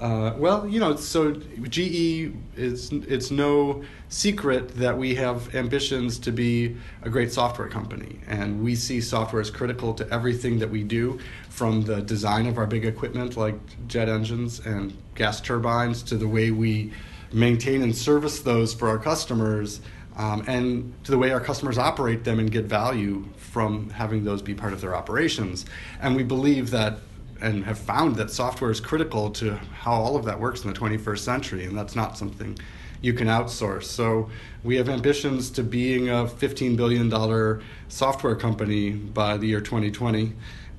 Uh, 0.00 0.34
well, 0.36 0.66
you 0.68 0.78
know, 0.78 0.94
so 0.96 1.32
GE 1.32 2.32
is 2.56 2.92
it's 2.92 3.30
no 3.30 3.82
secret 4.08 4.76
that 4.76 4.96
we 4.96 5.14
have 5.14 5.54
ambitions 5.54 6.18
to 6.18 6.30
be 6.30 6.76
a 7.02 7.08
great 7.08 7.32
software 7.32 7.68
company, 7.68 8.20
and 8.26 8.62
we 8.62 8.74
see 8.74 9.00
software 9.00 9.40
as 9.40 9.50
critical 9.50 9.94
to 9.94 10.06
everything 10.12 10.58
that 10.58 10.70
we 10.70 10.82
do, 10.84 11.18
from 11.48 11.82
the 11.82 12.02
design 12.02 12.46
of 12.46 12.58
our 12.58 12.66
big 12.66 12.84
equipment 12.84 13.36
like 13.36 13.54
jet 13.88 14.08
engines 14.08 14.60
and 14.66 14.94
gas 15.14 15.40
turbines 15.40 16.02
to 16.02 16.16
the 16.16 16.28
way 16.28 16.50
we 16.50 16.92
maintain 17.32 17.82
and 17.82 17.96
service 17.96 18.40
those 18.40 18.74
for 18.74 18.88
our 18.88 18.98
customers. 18.98 19.80
um, 20.16 20.44
and 20.46 20.92
to 21.04 21.10
the 21.10 21.18
way 21.18 21.30
our 21.30 21.40
customers 21.40 21.78
operate 21.78 22.24
them 22.24 22.38
and 22.38 22.50
get 22.50 22.64
value 22.64 23.24
from 23.36 23.90
having 23.90 24.24
those 24.24 24.42
be 24.42 24.54
part 24.54 24.72
of 24.72 24.80
their 24.80 24.94
operations. 24.94 25.66
And 26.00 26.16
we 26.16 26.22
believe 26.22 26.70
that 26.70 26.98
and 27.40 27.64
have 27.64 27.78
found 27.78 28.16
that 28.16 28.30
software 28.30 28.70
is 28.70 28.80
critical 28.80 29.30
to 29.30 29.54
how 29.56 29.92
all 29.92 30.16
of 30.16 30.24
that 30.24 30.38
works 30.38 30.64
in 30.64 30.72
the 30.72 30.78
21st 30.78 31.18
century, 31.18 31.64
and 31.64 31.76
that's 31.76 31.94
not 31.96 32.16
something 32.16 32.58
you 33.02 33.12
can 33.12 33.28
outsource. 33.28 33.84
So 33.84 34.30
we 34.64 34.76
have 34.76 34.88
ambitions 34.88 35.50
to 35.50 35.62
being 35.62 36.08
a 36.08 36.24
$15 36.24 36.76
billion 36.76 37.62
software 37.88 38.34
company 38.34 38.90
by 38.90 39.36
the 39.36 39.46
year 39.46 39.60
2020, 39.60 40.32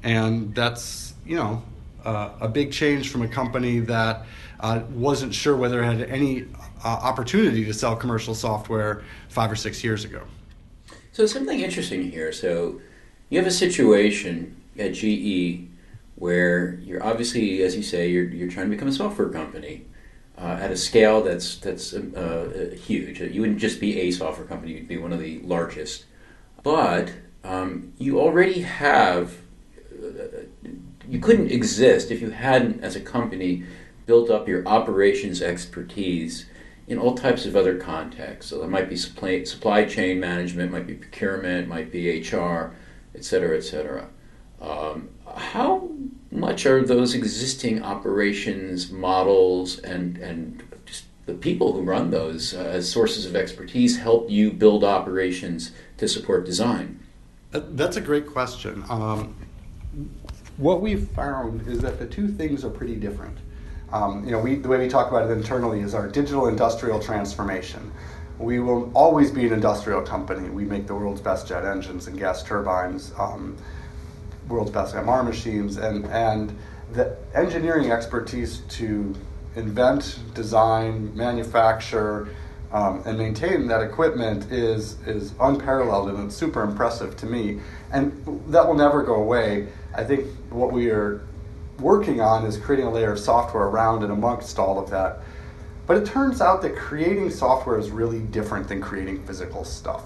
and 0.03 0.53
that's 0.53 1.13
you 1.25 1.35
know 1.35 1.63
uh, 2.03 2.31
a 2.41 2.47
big 2.47 2.71
change 2.71 3.09
from 3.09 3.21
a 3.21 3.27
company 3.27 3.79
that 3.79 4.25
uh, 4.59 4.81
wasn't 4.91 5.33
sure 5.33 5.55
whether 5.55 5.83
it 5.83 5.85
had 5.85 6.09
any 6.09 6.45
uh, 6.83 6.87
opportunity 6.87 7.63
to 7.65 7.73
sell 7.73 7.95
commercial 7.95 8.33
software 8.33 9.03
five 9.29 9.51
or 9.51 9.55
six 9.55 9.83
years 9.83 10.03
ago. 10.03 10.21
So 11.11 11.25
something 11.25 11.59
interesting 11.59 12.11
here. 12.11 12.31
So 12.31 12.81
you 13.29 13.39
have 13.39 13.47
a 13.47 13.51
situation 13.51 14.55
at 14.77 14.93
GE 14.93 15.67
where 16.17 16.79
you're 16.81 17.03
obviously, 17.03 17.61
as 17.61 17.75
you 17.75 17.83
say, 17.83 18.09
you're, 18.09 18.25
you're 18.25 18.49
trying 18.49 18.65
to 18.65 18.75
become 18.75 18.87
a 18.87 18.93
software 18.93 19.29
company 19.29 19.85
uh, 20.37 20.57
at 20.59 20.71
a 20.71 20.77
scale 20.77 21.21
that's 21.21 21.57
that's 21.57 21.93
uh, 21.93 22.71
uh 22.73 22.75
huge. 22.75 23.21
You 23.21 23.41
wouldn't 23.41 23.59
just 23.59 23.79
be 23.79 23.99
a 24.01 24.11
software 24.11 24.47
company; 24.47 24.73
you'd 24.73 24.87
be 24.87 24.97
one 24.97 25.13
of 25.13 25.19
the 25.19 25.39
largest. 25.39 26.05
But 26.63 27.13
um, 27.43 27.93
you 27.97 28.19
already 28.19 28.61
have. 28.61 29.37
Uh, 29.93 30.43
you 31.09 31.19
couldn't 31.19 31.51
exist 31.51 32.11
if 32.11 32.19
you 32.21 32.31
hadn't, 32.31 32.83
as 32.83 32.95
a 32.95 32.99
company, 32.99 33.63
built 34.05 34.29
up 34.29 34.47
your 34.47 34.67
operations 34.67 35.41
expertise 35.41 36.45
in 36.87 36.97
all 36.97 37.15
types 37.15 37.45
of 37.45 37.55
other 37.55 37.77
contexts. 37.77 38.49
So 38.49 38.59
there 38.59 38.67
might 38.67 38.89
be 38.89 38.97
supply, 38.97 39.43
supply 39.43 39.85
chain 39.85 40.19
management, 40.19 40.71
might 40.71 40.87
be 40.87 40.95
procurement, 40.95 41.67
might 41.67 41.91
be 41.91 42.19
HR, 42.19 42.73
et 43.15 43.23
cetera, 43.23 43.57
et 43.57 43.61
cetera. 43.61 44.09
Um, 44.61 45.09
how 45.35 45.89
much 46.31 46.65
are 46.65 46.83
those 46.83 47.13
existing 47.13 47.83
operations 47.83 48.91
models 48.91 49.79
and, 49.79 50.17
and 50.17 50.63
just 50.85 51.05
the 51.25 51.33
people 51.33 51.73
who 51.73 51.81
run 51.81 52.11
those 52.11 52.53
uh, 52.53 52.59
as 52.59 52.91
sources 52.91 53.25
of 53.25 53.35
expertise 53.35 53.97
help 53.97 54.29
you 54.29 54.51
build 54.51 54.83
operations 54.83 55.71
to 55.97 56.07
support 56.07 56.45
design? 56.45 56.99
That's 57.51 57.97
a 57.97 58.01
great 58.01 58.27
question. 58.27 58.83
Um, 58.89 59.35
what 60.57 60.81
we've 60.81 61.07
found 61.09 61.67
is 61.67 61.79
that 61.79 61.99
the 61.99 62.05
two 62.05 62.27
things 62.27 62.65
are 62.65 62.69
pretty 62.69 62.95
different. 62.95 63.37
Um, 63.91 64.25
you 64.25 64.31
know, 64.31 64.39
we, 64.39 64.55
the 64.55 64.67
way 64.67 64.77
we 64.79 64.89
talk 64.89 65.09
about 65.09 65.29
it 65.29 65.33
internally 65.33 65.79
is 65.79 65.93
our 65.93 66.07
digital 66.07 66.47
industrial 66.47 66.99
transformation. 66.99 67.91
We 68.37 68.59
will 68.59 68.91
always 68.93 69.31
be 69.31 69.47
an 69.47 69.53
industrial 69.53 70.01
company. 70.01 70.49
We 70.49 70.65
make 70.65 70.87
the 70.87 70.95
world's 70.95 71.21
best 71.21 71.47
jet 71.47 71.65
engines 71.65 72.07
and 72.07 72.17
gas 72.17 72.43
turbines, 72.43 73.13
um, 73.17 73.57
world's 74.47 74.71
best 74.71 74.95
MR 74.95 75.23
machines, 75.23 75.77
and, 75.77 76.05
and 76.05 76.57
the 76.93 77.15
engineering 77.33 77.91
expertise 77.91 78.59
to 78.69 79.15
invent, 79.55 80.19
design, 80.33 81.15
manufacture, 81.15 82.29
um, 82.71 83.01
and 83.05 83.17
maintain 83.17 83.67
that 83.67 83.81
equipment 83.81 84.51
is, 84.51 84.99
is 85.07 85.33
unparalleled 85.39 86.09
and 86.09 86.25
it's 86.25 86.35
super 86.35 86.63
impressive 86.63 87.15
to 87.17 87.25
me. 87.25 87.59
And 87.91 88.43
that 88.47 88.67
will 88.67 88.75
never 88.75 89.03
go 89.03 89.15
away. 89.15 89.67
I 89.95 90.03
think 90.03 90.27
what 90.49 90.71
we 90.71 90.89
are 90.89 91.25
working 91.79 92.19
on 92.19 92.45
is 92.45 92.57
creating 92.57 92.87
a 92.87 92.91
layer 92.91 93.13
of 93.13 93.19
software 93.19 93.63
around 93.63 94.03
and 94.03 94.11
amongst 94.11 94.59
all 94.59 94.79
of 94.79 94.89
that. 94.89 95.19
But 95.85 95.97
it 95.97 96.05
turns 96.05 96.41
out 96.41 96.61
that 96.63 96.75
creating 96.75 97.29
software 97.29 97.79
is 97.79 97.89
really 97.89 98.19
different 98.19 98.67
than 98.67 98.81
creating 98.81 99.25
physical 99.25 99.63
stuff. 99.63 100.03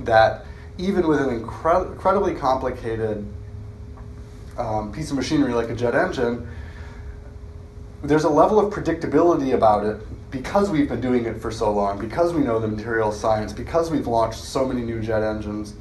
That 0.00 0.46
even 0.80 1.06
with 1.06 1.20
an 1.20 1.40
incred- 1.40 1.92
incredibly 1.92 2.34
complicated 2.34 3.26
um, 4.56 4.92
piece 4.92 5.10
of 5.10 5.16
machinery 5.16 5.52
like 5.52 5.70
a 5.70 5.74
jet 5.74 5.94
engine, 5.94 6.46
there's 8.02 8.24
a 8.24 8.28
level 8.28 8.58
of 8.58 8.72
predictability 8.72 9.54
about 9.54 9.84
it 9.84 10.00
because 10.30 10.70
we've 10.70 10.88
been 10.88 11.00
doing 11.00 11.24
it 11.26 11.40
for 11.40 11.50
so 11.50 11.72
long, 11.72 11.98
because 11.98 12.32
we 12.32 12.40
know 12.40 12.58
the 12.58 12.68
material 12.68 13.12
science, 13.12 13.52
because 13.52 13.90
we've 13.90 14.06
launched 14.06 14.38
so 14.38 14.66
many 14.66 14.82
new 14.82 15.00
jet 15.00 15.22
engines 15.22 15.74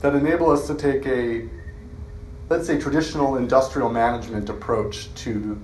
that 0.00 0.14
enable 0.14 0.50
us 0.50 0.66
to 0.66 0.74
take 0.74 1.06
a 1.06 1.48
let's 2.50 2.66
say, 2.66 2.78
traditional 2.78 3.36
industrial 3.36 3.88
management 3.88 4.50
approach 4.50 5.14
to, 5.14 5.58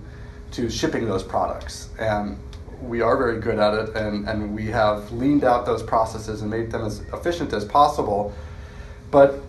to 0.53 0.71
shipping 0.71 1.05
those 1.05 1.23
products. 1.23 1.91
And 1.99 2.39
we 2.81 3.01
are 3.01 3.17
very 3.17 3.41
good 3.41 3.59
at 3.59 3.75
it, 3.75 3.97
and, 3.97 4.29
and 4.29 4.55
we 4.55 4.67
have 4.67 5.11
leaned 5.11 5.43
out 5.43 5.67
those 5.67 5.83
processes 5.83 6.43
and 6.43 6.51
made 6.51 6.71
them 6.71 6.85
as 6.85 7.01
efficient 7.13 7.53
as 7.53 7.65
possible. 7.65 8.33
But 9.11 9.41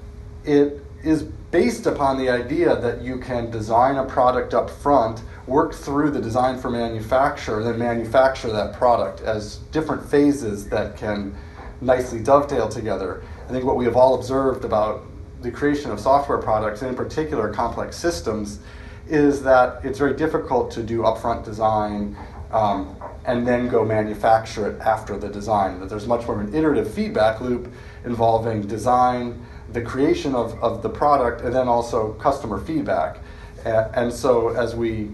it 0.43 0.81
is 1.03 1.23
based 1.51 1.85
upon 1.85 2.17
the 2.17 2.29
idea 2.29 2.75
that 2.75 3.01
you 3.01 3.17
can 3.17 3.49
design 3.49 3.95
a 3.97 4.05
product 4.05 4.53
up 4.53 4.69
front, 4.69 5.21
work 5.45 5.73
through 5.73 6.11
the 6.11 6.21
design 6.21 6.59
for 6.59 6.69
manufacture, 6.69 7.63
then 7.63 7.79
manufacture 7.79 8.51
that 8.51 8.73
product 8.73 9.21
as 9.21 9.57
different 9.71 10.03
phases 10.03 10.67
that 10.69 10.97
can 10.97 11.35
nicely 11.79 12.19
dovetail 12.19 12.67
together. 12.67 13.23
I 13.47 13.51
think 13.51 13.63
what 13.63 13.77
we 13.77 13.85
have 13.85 13.95
all 13.95 14.15
observed 14.15 14.65
about 14.65 15.03
the 15.41 15.51
creation 15.51 15.91
of 15.91 15.99
software 15.99 16.39
products, 16.39 16.81
and 16.81 16.89
in 16.89 16.95
particular 16.95 17.53
complex 17.53 17.95
systems, 17.95 18.59
is 19.07 19.41
that 19.43 19.85
it's 19.85 19.99
very 19.99 20.15
difficult 20.15 20.71
to 20.71 20.83
do 20.83 21.01
upfront 21.01 21.45
design 21.45 22.17
um, 22.51 22.95
and 23.25 23.47
then 23.47 23.67
go 23.67 23.85
manufacture 23.85 24.69
it 24.69 24.81
after 24.81 25.17
the 25.17 25.29
design. 25.29 25.79
That 25.79 25.89
there's 25.89 26.07
much 26.07 26.25
more 26.27 26.41
of 26.41 26.47
an 26.47 26.55
iterative 26.55 26.93
feedback 26.93 27.41
loop 27.41 27.71
involving 28.07 28.61
design, 28.61 29.45
the 29.73 29.81
creation 29.81 30.33
of, 30.33 30.61
of 30.63 30.81
the 30.81 30.89
product, 30.89 31.41
and 31.41 31.53
then 31.53 31.67
also 31.67 32.13
customer 32.13 32.59
feedback. 32.59 33.19
And, 33.65 34.13
so 34.13 34.49
as 34.49 34.75
we 34.75 35.11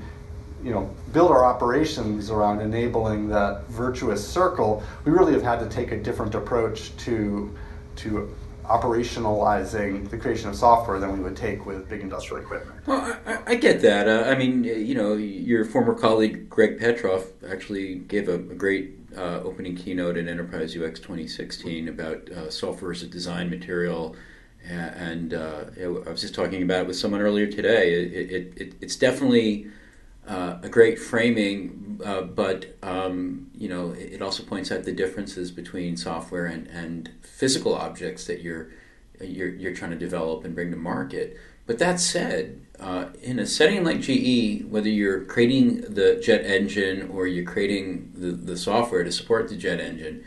you 0.63 0.71
know, 0.71 0.89
build 1.11 1.31
our 1.31 1.43
operations 1.43 2.29
around 2.29 2.61
enabling 2.61 3.27
that 3.29 3.65
virtuous 3.67 4.25
circle, 4.25 4.83
we 5.05 5.11
really 5.11 5.33
have 5.33 5.43
had 5.43 5.59
to 5.59 5.67
take 5.67 5.91
a 5.91 5.97
different 5.97 6.35
approach 6.35 6.95
to, 6.97 7.53
to 7.97 8.33
operationalizing 8.65 10.09
the 10.09 10.17
creation 10.17 10.49
of 10.49 10.55
software 10.55 10.99
than 10.99 11.11
we 11.11 11.19
would 11.19 11.35
take 11.35 11.65
with 11.65 11.89
big 11.89 12.01
industrial 12.01 12.41
equipment. 12.41 12.79
Well, 12.85 13.17
I, 13.25 13.39
I 13.47 13.55
get 13.55 13.81
that. 13.81 14.07
Uh, 14.07 14.29
I 14.29 14.35
mean, 14.35 14.63
you 14.63 14.95
know, 14.95 15.15
your 15.15 15.65
former 15.65 15.93
colleague 15.93 16.49
Greg 16.49 16.79
Petroff 16.79 17.25
actually 17.49 17.95
gave 17.95 18.29
a, 18.29 18.35
a 18.35 18.55
great 18.55 19.02
uh, 19.15 19.41
opening 19.43 19.75
keynote 19.75 20.17
at 20.17 20.27
Enterprise 20.27 20.75
UX 20.75 20.99
2016 20.99 21.87
about 21.87 22.29
uh, 22.29 22.49
software 22.49 22.91
as 22.91 23.03
a 23.03 23.07
design 23.07 23.49
material. 23.49 24.15
And 24.67 25.33
uh, 25.33 25.65
I 25.77 25.87
was 25.87 26.21
just 26.21 26.33
talking 26.33 26.63
about 26.63 26.81
it 26.81 26.87
with 26.87 26.95
someone 26.95 27.21
earlier 27.21 27.47
today. 27.47 27.93
It, 27.93 28.31
it, 28.31 28.53
it, 28.55 28.75
it's 28.79 28.95
definitely 28.95 29.67
uh, 30.27 30.57
a 30.61 30.69
great 30.69 30.99
framing, 30.99 31.99
uh, 32.03 32.21
but 32.21 32.77
um, 32.81 33.51
you 33.57 33.67
know 33.67 33.91
it 33.91 34.21
also 34.21 34.43
points 34.43 34.71
out 34.71 34.83
the 34.83 34.91
differences 34.93 35.51
between 35.51 35.97
software 35.97 36.45
and, 36.45 36.67
and 36.67 37.11
physical 37.21 37.73
objects 37.73 38.25
that 38.27 38.41
you're, 38.41 38.69
you're 39.19 39.49
you're 39.49 39.73
trying 39.73 39.91
to 39.91 39.97
develop 39.97 40.45
and 40.45 40.55
bring 40.55 40.71
to 40.71 40.77
market. 40.77 41.37
But 41.65 41.77
that 41.79 41.99
said, 41.99 42.62
uh, 42.79 43.05
in 43.21 43.39
a 43.39 43.45
setting 43.45 43.83
like 43.83 44.01
GE, 44.01 44.65
whether 44.65 44.89
you're 44.89 45.23
creating 45.25 45.81
the 45.81 46.19
jet 46.21 46.45
engine 46.45 47.09
or 47.13 47.27
you're 47.27 47.45
creating 47.45 48.11
the, 48.15 48.31
the 48.31 48.57
software 48.57 49.03
to 49.03 49.11
support 49.11 49.47
the 49.47 49.55
jet 49.55 49.79
engine, 49.79 50.23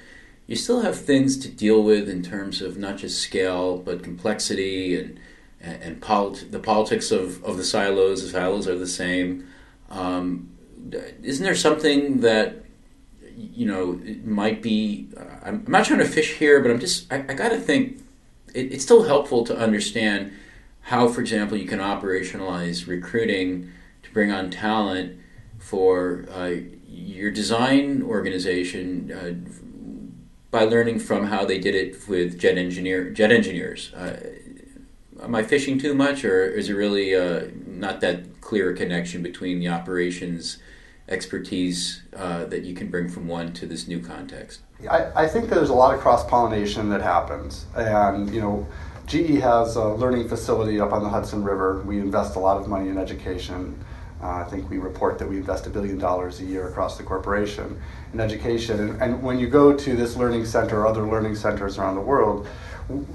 you 0.46 0.56
still 0.56 0.80
have 0.82 0.98
things 0.98 1.36
to 1.38 1.48
deal 1.48 1.82
with 1.82 2.08
in 2.08 2.22
terms 2.22 2.62
of 2.62 2.78
not 2.78 2.98
just 2.98 3.20
scale 3.20 3.78
but 3.78 4.02
complexity 4.02 4.98
and 4.98 5.18
and, 5.60 6.00
polit- 6.00 6.52
the 6.52 6.60
politics 6.60 7.10
of, 7.10 7.42
of 7.42 7.56
the 7.56 7.64
silos. 7.64 8.22
The 8.22 8.28
silos 8.28 8.68
are 8.68 8.78
the 8.78 8.86
same. 8.86 9.48
Um, 9.90 10.50
isn't 11.22 11.44
there 11.44 11.56
something 11.56 12.20
that 12.20 12.64
you 13.34 13.66
know 13.66 14.00
might 14.24 14.62
be? 14.62 15.08
Uh, 15.16 15.24
I'm, 15.42 15.64
I'm, 15.66 15.72
not 15.72 15.86
trying 15.86 15.98
to 16.00 16.06
fish 16.06 16.34
here, 16.34 16.60
but 16.60 16.70
I'm 16.70 16.78
just 16.78 17.12
I, 17.12 17.24
I 17.28 17.34
got 17.34 17.48
to 17.48 17.58
think 17.58 18.00
it, 18.54 18.72
it's 18.72 18.84
still 18.84 19.04
helpful 19.04 19.44
to 19.44 19.56
understand 19.56 20.32
how, 20.86 21.08
for 21.08 21.20
example, 21.20 21.58
you 21.58 21.66
can 21.66 21.80
operationalize 21.80 22.86
recruiting 22.86 23.72
to 24.04 24.10
bring 24.12 24.30
on 24.30 24.50
talent 24.50 25.18
for 25.58 26.26
uh, 26.32 26.52
your 26.88 27.32
design 27.32 28.04
organization 28.04 29.10
uh, 29.10 29.32
by 30.52 30.62
learning 30.62 31.00
from 31.00 31.26
how 31.26 31.44
they 31.44 31.58
did 31.58 31.74
it 31.74 32.08
with 32.08 32.38
jet 32.38 32.56
engineer 32.56 33.10
jet 33.10 33.32
engineers. 33.32 33.92
Uh, 33.94 34.16
am 35.20 35.34
I 35.34 35.42
fishing 35.42 35.76
too 35.76 35.92
much, 35.92 36.24
or 36.24 36.44
is 36.44 36.70
it 36.70 36.74
really 36.74 37.16
uh, 37.16 37.48
not 37.66 38.00
that 38.02 38.40
clear 38.40 38.70
a 38.70 38.74
connection 38.76 39.24
between 39.24 39.58
the 39.58 39.66
operations 39.66 40.58
expertise 41.08 42.02
uh, 42.14 42.44
that 42.44 42.62
you 42.62 42.74
can 42.74 42.90
bring 42.92 43.08
from 43.08 43.26
one 43.26 43.52
to 43.54 43.66
this 43.66 43.88
new 43.88 43.98
context? 43.98 44.60
I, 44.88 45.24
I 45.24 45.26
think 45.26 45.50
there's 45.50 45.70
a 45.70 45.74
lot 45.74 45.96
of 45.96 46.00
cross 46.00 46.24
pollination 46.24 46.88
that 46.90 47.02
happens, 47.02 47.66
and 47.74 48.32
you 48.32 48.40
know. 48.40 48.68
GE 49.06 49.40
has 49.40 49.76
a 49.76 49.84
learning 49.84 50.28
facility 50.28 50.80
up 50.80 50.92
on 50.92 51.04
the 51.04 51.08
Hudson 51.08 51.44
River. 51.44 51.80
We 51.86 52.00
invest 52.00 52.34
a 52.34 52.40
lot 52.40 52.56
of 52.60 52.68
money 52.68 52.88
in 52.88 52.98
education 52.98 53.78
Uh, 54.22 54.28
I 54.28 54.44
think 54.44 54.70
we 54.70 54.78
report 54.78 55.18
that 55.18 55.28
we 55.28 55.36
invest 55.36 55.66
a 55.66 55.70
billion 55.70 55.98
dollars 55.98 56.40
a 56.40 56.44
year 56.44 56.68
across 56.68 56.96
the 56.96 57.02
corporation 57.02 57.78
in 58.14 58.20
education. 58.20 58.80
And, 58.80 59.02
and, 59.02 59.22
when 59.22 59.38
you 59.38 59.46
go 59.46 59.76
to 59.76 59.94
this 59.94 60.16
learning 60.16 60.46
center 60.46 60.80
or 60.80 60.86
other 60.86 61.02
learning 61.06 61.34
centers 61.34 61.76
around 61.76 61.96
the 61.96 62.00
world, 62.00 62.48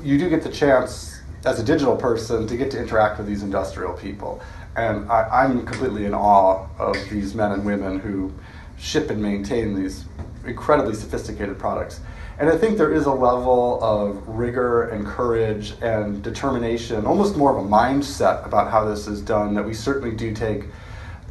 you 0.04 0.20
do 0.20 0.30
get 0.30 0.44
the 0.44 0.52
chance 0.52 1.20
as 1.44 1.60
a 1.60 1.64
digital 1.64 1.98
person 1.98 2.46
to 2.46 2.56
get 2.56 2.70
to 2.72 2.80
interact 2.80 3.18
with 3.18 3.26
these 3.26 3.42
industrial 3.42 3.94
people. 3.94 4.42
And 4.76 5.12
I, 5.12 5.46
am 5.46 5.66
completely 5.66 6.06
in 6.06 6.14
awe 6.14 6.68
of 6.78 6.96
these 7.10 7.34
men 7.34 7.52
and 7.52 7.66
women 7.66 8.00
who 8.00 8.32
ship 8.78 9.10
and 9.10 9.20
maintain 9.20 9.74
these 9.74 10.06
incredibly 10.46 10.94
sophisticated 10.94 11.58
products. 11.58 12.00
And 12.42 12.50
I 12.50 12.58
think 12.58 12.80
there 12.80 12.92
is 12.92 13.06
a 13.06 13.14
level 13.14 13.78
of 13.84 14.28
rigor 14.28 14.90
and 14.90 15.06
courage 15.06 15.76
and 15.80 16.24
determination, 16.24 17.06
almost 17.06 17.38
more 17.38 17.56
of 17.56 17.64
a 17.64 17.70
mindset 17.70 18.44
about 18.44 18.72
how 18.72 18.84
this 18.84 19.06
is 19.06 19.22
done 19.22 19.54
that 19.54 19.64
we 19.64 19.76
certainly 19.76 20.16
do 20.16 20.34
take 20.34 20.64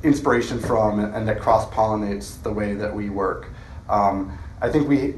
inspiration 0.05 0.61
from 0.61 1.01
and 1.01 1.27
that 1.27 1.41
cross 1.41 1.69
pollinates 1.71 2.41
the 2.45 2.53
way 2.53 2.75
that 2.75 2.95
we 2.95 3.11
work. 3.11 3.49
Um, 3.89 4.39
I 4.61 4.69
think 4.71 4.89
we, 4.89 5.17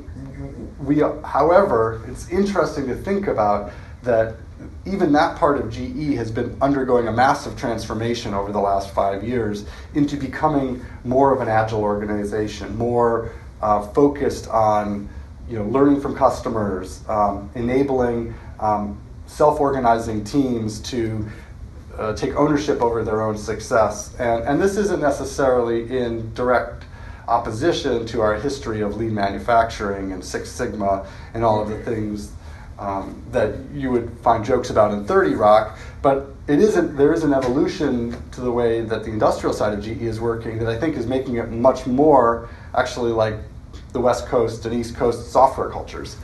we, 0.82 1.00
however, 1.26 2.02
it's 2.08 2.26
interesting 2.30 2.86
to 2.86 2.96
think 2.96 3.26
about 3.26 3.70
that 4.02 4.36
even 4.86 5.12
that 5.12 5.36
part 5.36 5.58
of 5.58 5.70
GE 5.70 6.14
has 6.14 6.30
been 6.30 6.56
undergoing 6.62 7.08
a 7.08 7.12
massive 7.12 7.54
transformation 7.58 8.32
over 8.32 8.50
the 8.50 8.60
last 8.60 8.94
five 8.94 9.22
years 9.22 9.66
into 9.92 10.16
becoming 10.16 10.82
more 11.04 11.34
of 11.34 11.42
an 11.42 11.48
agile 11.48 11.82
organization, 11.82 12.74
more 12.78 13.32
uh, 13.60 13.86
focused 13.88 14.48
on 14.48 15.10
you 15.52 15.58
know, 15.58 15.66
learning 15.66 16.00
from 16.00 16.16
customers, 16.16 17.06
um, 17.10 17.50
enabling 17.54 18.34
um, 18.58 18.98
self-organizing 19.26 20.24
teams 20.24 20.80
to 20.80 21.28
uh, 21.98 22.14
take 22.14 22.34
ownership 22.36 22.80
over 22.80 23.04
their 23.04 23.20
own 23.20 23.36
success. 23.36 24.16
And, 24.18 24.44
and 24.44 24.62
this 24.62 24.78
isn't 24.78 25.00
necessarily 25.00 25.98
in 25.98 26.32
direct 26.32 26.84
opposition 27.28 28.06
to 28.06 28.22
our 28.22 28.34
history 28.36 28.80
of 28.80 28.96
lean 28.96 29.14
manufacturing 29.14 30.12
and 30.12 30.24
Six 30.24 30.50
Sigma 30.50 31.06
and 31.34 31.44
all 31.44 31.60
of 31.60 31.68
the 31.68 31.78
things 31.84 32.32
um, 32.78 33.22
that 33.30 33.54
you 33.74 33.90
would 33.90 34.10
find 34.22 34.42
jokes 34.42 34.70
about 34.70 34.94
in 34.94 35.04
30 35.04 35.34
Rock, 35.34 35.78
but 36.00 36.34
it 36.48 36.60
isn't, 36.60 36.96
there 36.96 37.12
is 37.12 37.24
an 37.24 37.34
evolution 37.34 38.16
to 38.32 38.40
the 38.40 38.50
way 38.50 38.80
that 38.80 39.04
the 39.04 39.10
industrial 39.10 39.52
side 39.52 39.74
of 39.74 39.84
GE 39.84 40.00
is 40.00 40.18
working 40.18 40.58
that 40.58 40.68
I 40.68 40.78
think 40.78 40.96
is 40.96 41.06
making 41.06 41.36
it 41.36 41.50
much 41.50 41.86
more 41.86 42.48
actually 42.74 43.12
like 43.12 43.34
the 43.92 44.00
West 44.00 44.26
Coast 44.26 44.64
and 44.66 44.74
East 44.74 44.96
Coast 44.96 45.30
software 45.30 45.70
cultures, 45.70 46.16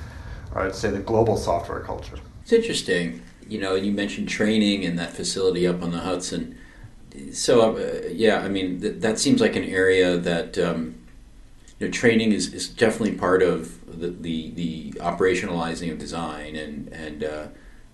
or 0.54 0.62
I'd 0.62 0.74
say 0.74 0.90
the 0.90 0.98
global 0.98 1.36
software 1.36 1.80
culture. 1.80 2.18
It's 2.42 2.52
interesting 2.52 3.22
you 3.48 3.58
know, 3.58 3.74
you 3.74 3.90
mentioned 3.90 4.28
training 4.28 4.82
in 4.82 4.96
that 4.96 5.12
facility 5.12 5.66
up 5.66 5.82
on 5.82 5.90
the 5.90 6.00
Hudson. 6.00 6.58
So, 7.32 7.76
uh, 7.76 8.08
yeah, 8.10 8.40
I 8.40 8.48
mean, 8.48 8.80
th- 8.80 9.00
that 9.00 9.18
seems 9.18 9.40
like 9.40 9.56
an 9.56 9.64
area 9.64 10.18
that 10.18 10.58
um, 10.58 10.96
you 11.78 11.86
know, 11.86 11.90
training 11.90 12.32
is, 12.32 12.52
is 12.52 12.68
definitely 12.68 13.16
part 13.16 13.42
of 13.42 14.00
the, 14.00 14.08
the, 14.08 14.50
the 14.50 14.90
operationalizing 15.00 15.90
of 15.90 15.98
design. 15.98 16.54
And, 16.56 16.92
and 16.92 17.24
uh, 17.24 17.46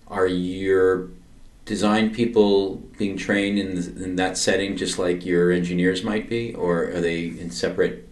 are 0.07 0.27
your 0.27 1.09
design 1.63 2.13
people 2.13 2.75
being 2.97 3.17
trained 3.17 3.57
in, 3.57 3.77
in 4.03 4.15
that 4.17 4.37
setting 4.37 4.75
just 4.75 4.99
like 4.99 5.25
your 5.25 5.51
engineers 5.51 6.03
might 6.03 6.29
be? 6.29 6.53
Or 6.53 6.89
are 6.89 7.01
they 7.01 7.27
in 7.27 7.49
separate, 7.49 8.07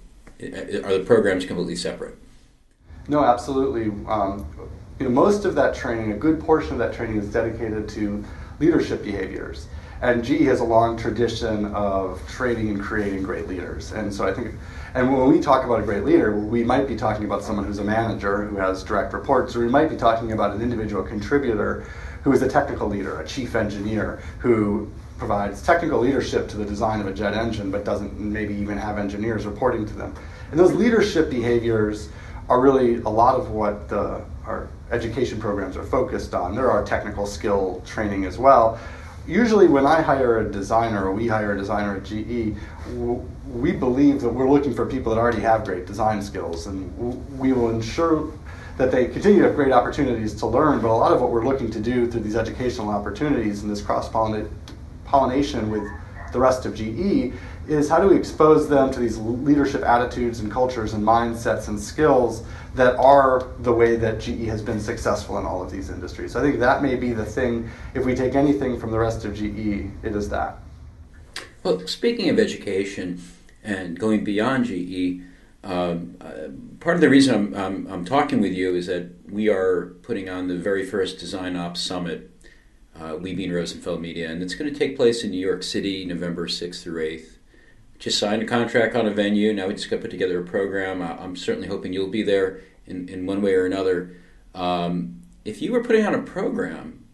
are 0.52 0.98
the 0.98 1.04
programs 1.06 1.46
completely 1.46 1.76
separate? 1.76 2.18
No, 3.08 3.24
absolutely. 3.24 3.86
Um, 4.08 4.46
you 5.00 5.08
know, 5.08 5.12
most 5.12 5.46
of 5.46 5.56
that 5.56 5.76
training, 5.76 6.12
a 6.12 6.18
good 6.18 6.40
portion 6.40 6.74
of 6.74 6.78
that 6.80 6.94
training 6.94 7.18
is 7.18 7.32
dedicated 7.32 7.90
to 7.90 8.24
leadership 8.60 9.04
behaviors. 9.04 9.68
And 10.02 10.24
GE 10.24 10.42
has 10.42 10.60
a 10.60 10.66
long 10.66 10.98
tradition 10.98 11.66
of 11.74 12.22
training 12.28 12.70
and 12.70 12.82
creating 12.82 13.24
great 13.24 13.48
leaders. 13.48 13.94
And 13.94 14.14
so 14.14 14.28
I 14.28 14.34
think, 14.34 14.56
and 14.96 15.12
when 15.12 15.32
we 15.32 15.40
talk 15.40 15.64
about 15.66 15.80
a 15.80 15.84
great 15.84 16.04
leader, 16.04 16.36
we 16.36 16.64
might 16.64 16.88
be 16.88 16.96
talking 16.96 17.26
about 17.26 17.42
someone 17.42 17.66
who's 17.66 17.80
a 17.80 17.84
manager 17.84 18.46
who 18.46 18.58
has 18.58 18.84
direct 18.84 19.14
reports, 19.14 19.56
or 19.56 19.62
we 19.62 19.70
might 19.70 19.90
be 19.90 19.96
talking 19.96 20.34
about 20.34 20.54
an 20.54 20.62
individual 20.62 21.04
contributor 21.04 21.86
who 22.24 22.32
is 22.34 22.42
a 22.42 22.50
technical 22.50 22.88
leader, 22.88 23.22
a 23.22 23.28
chief 23.28 23.56
engineer 23.56 24.22
who 24.40 24.92
provides 25.18 25.62
technical 25.62 26.00
leadership 26.00 26.50
to 26.50 26.58
the 26.58 26.66
design 26.66 27.00
of 27.00 27.08
a 27.08 27.14
jet 27.14 27.34
engine, 27.34 27.72
but 27.72 27.86
doesn't 27.86 28.20
maybe 28.20 28.54
even 28.54 28.78
have 28.78 28.98
engineers 28.98 29.46
reporting 29.46 29.86
to 29.86 29.94
them. 29.94 30.14
And 30.54 30.60
those 30.60 30.74
leadership 30.74 31.32
behaviors 31.32 32.10
are 32.48 32.62
really 32.62 32.98
a 32.98 33.10
lot 33.10 33.40
of 33.40 33.50
what 33.50 33.90
the, 33.90 34.24
our 34.46 34.70
education 34.92 35.40
programs 35.40 35.76
are 35.76 35.84
focused 35.84 36.36
on. 36.36 36.54
There 36.54 36.70
are 36.70 36.86
technical 36.86 37.26
skill 37.26 37.82
training 37.88 38.26
as 38.26 38.38
well. 38.38 38.80
Usually, 39.26 39.66
when 39.68 39.88
I 39.88 40.00
hire 40.04 40.42
a 40.42 40.52
designer 40.52 41.06
or 41.06 41.12
we 41.12 41.28
hire 41.28 41.54
a 41.54 41.58
designer 41.58 41.96
at 41.96 42.04
GE, 42.04 42.56
we 43.48 43.72
believe 43.72 44.22
that 44.22 44.30
we're 44.30 44.48
looking 44.48 44.76
for 44.76 44.86
people 44.86 45.12
that 45.16 45.20
already 45.20 45.42
have 45.42 45.66
great 45.66 45.88
design 45.88 46.22
skills, 46.22 46.68
and 46.68 46.96
we 47.40 47.52
will 47.52 47.72
ensure 47.72 48.32
that 48.78 48.92
they 48.92 49.08
continue 49.08 49.42
to 49.42 49.48
have 49.48 49.56
great 49.56 49.72
opportunities 49.72 50.36
to 50.36 50.46
learn. 50.46 50.82
But 50.82 50.90
a 50.90 50.94
lot 50.94 51.12
of 51.12 51.20
what 51.20 51.32
we're 51.32 51.48
looking 51.48 51.72
to 51.72 51.80
do 51.80 52.06
through 52.12 52.22
these 52.22 52.36
educational 52.36 52.90
opportunities 52.90 53.64
and 53.64 53.72
this 53.72 53.82
cross 53.82 54.08
pollination 54.08 55.72
with 55.72 55.90
the 56.32 56.40
rest 56.40 56.68
of 56.68 56.76
GE 56.76 57.34
is 57.68 57.90
how 57.90 58.00
do 58.00 58.08
we 58.08 58.18
expose 58.18 58.68
them 58.68 58.92
to 58.92 59.00
these 59.00 59.18
leadership 59.18 59.84
attitudes 59.84 60.40
and 60.42 60.52
cultures 60.52 60.94
and 60.94 61.04
mindsets 61.04 61.68
and 61.70 61.80
skills 61.80 62.44
that 62.76 62.96
are 62.98 63.48
the 63.60 63.72
way 63.72 63.96
that 63.96 64.20
GE 64.20 64.46
has 64.46 64.62
been 64.62 64.80
successful 64.80 65.38
in 65.38 65.46
all 65.46 65.62
of 65.62 65.72
these 65.72 65.90
industries. 65.90 66.34
So 66.34 66.40
I 66.40 66.44
think 66.44 66.60
that 66.60 66.82
may 66.82 66.96
be 66.96 67.14
the 67.14 67.26
thing, 67.26 67.70
if 67.94 68.06
we 68.06 68.16
take 68.16 68.36
anything 68.36 68.80
from 68.80 68.92
the 68.92 69.00
rest 69.00 69.26
of 69.26 69.34
GE, 69.34 69.92
it 70.04 70.16
is 70.16 70.30
that. 70.30 70.58
Well, 71.64 71.88
speaking 71.88 72.30
of 72.30 72.40
education 72.40 73.22
and 73.64 73.98
going 73.98 74.24
beyond 74.24 74.66
GE, 74.66 75.22
um, 75.64 76.18
uh, 76.20 76.50
part 76.82 76.96
of 76.96 77.02
the 77.02 77.10
reason 77.10 77.34
I'm, 77.34 77.56
I'm, 77.56 77.88
I'm, 77.88 78.06
talking 78.06 78.42
with 78.42 78.52
you 78.52 78.76
is 78.76 78.88
that 78.88 79.10
we 79.32 79.48
are 79.48 79.96
putting 80.02 80.28
on 80.28 80.50
the 80.50 80.58
very 80.58 80.86
first 80.86 81.20
Design 81.20 81.56
Ops 81.56 81.80
Summit, 81.80 82.30
uh, 83.00 83.16
we 83.18 83.34
being 83.34 83.54
Rosenfeld 83.54 84.02
Media, 84.02 84.30
and 84.30 84.44
it's 84.44 84.56
going 84.56 84.72
to 84.72 84.78
take 84.78 84.98
place 84.98 85.24
in 85.24 85.32
New 85.32 85.40
York 85.40 85.64
City, 85.64 86.04
November 86.04 86.48
6th 86.48 86.84
through 86.84 87.02
8th 87.02 87.33
just 88.04 88.20
signed 88.20 88.44
a 88.44 88.46
contract 88.46 88.98
on 88.98 89.08
a 89.08 89.12
venue. 89.12 89.54
Now 89.54 89.68
we 89.68 89.76
just 89.76 89.90
got 89.90 89.96
to 89.96 90.02
put 90.02 90.12
together 90.12 90.38
a 90.42 90.44
program. 90.44 91.02
I'm 91.02 91.38
certainly 91.38 91.70
hoping 91.70 91.94
you'll 91.94 92.10
be 92.10 92.22
there 92.22 92.60
in, 92.86 93.08
in 93.08 93.26
one 93.26 93.42
way 93.42 93.54
or 93.54 93.66
another. 93.66 94.18
Um, 94.54 95.22
if 95.46 95.62
you 95.62 95.72
were 95.72 95.82
putting 95.82 96.06
on 96.06 96.14
a 96.14 96.22
program 96.22 97.06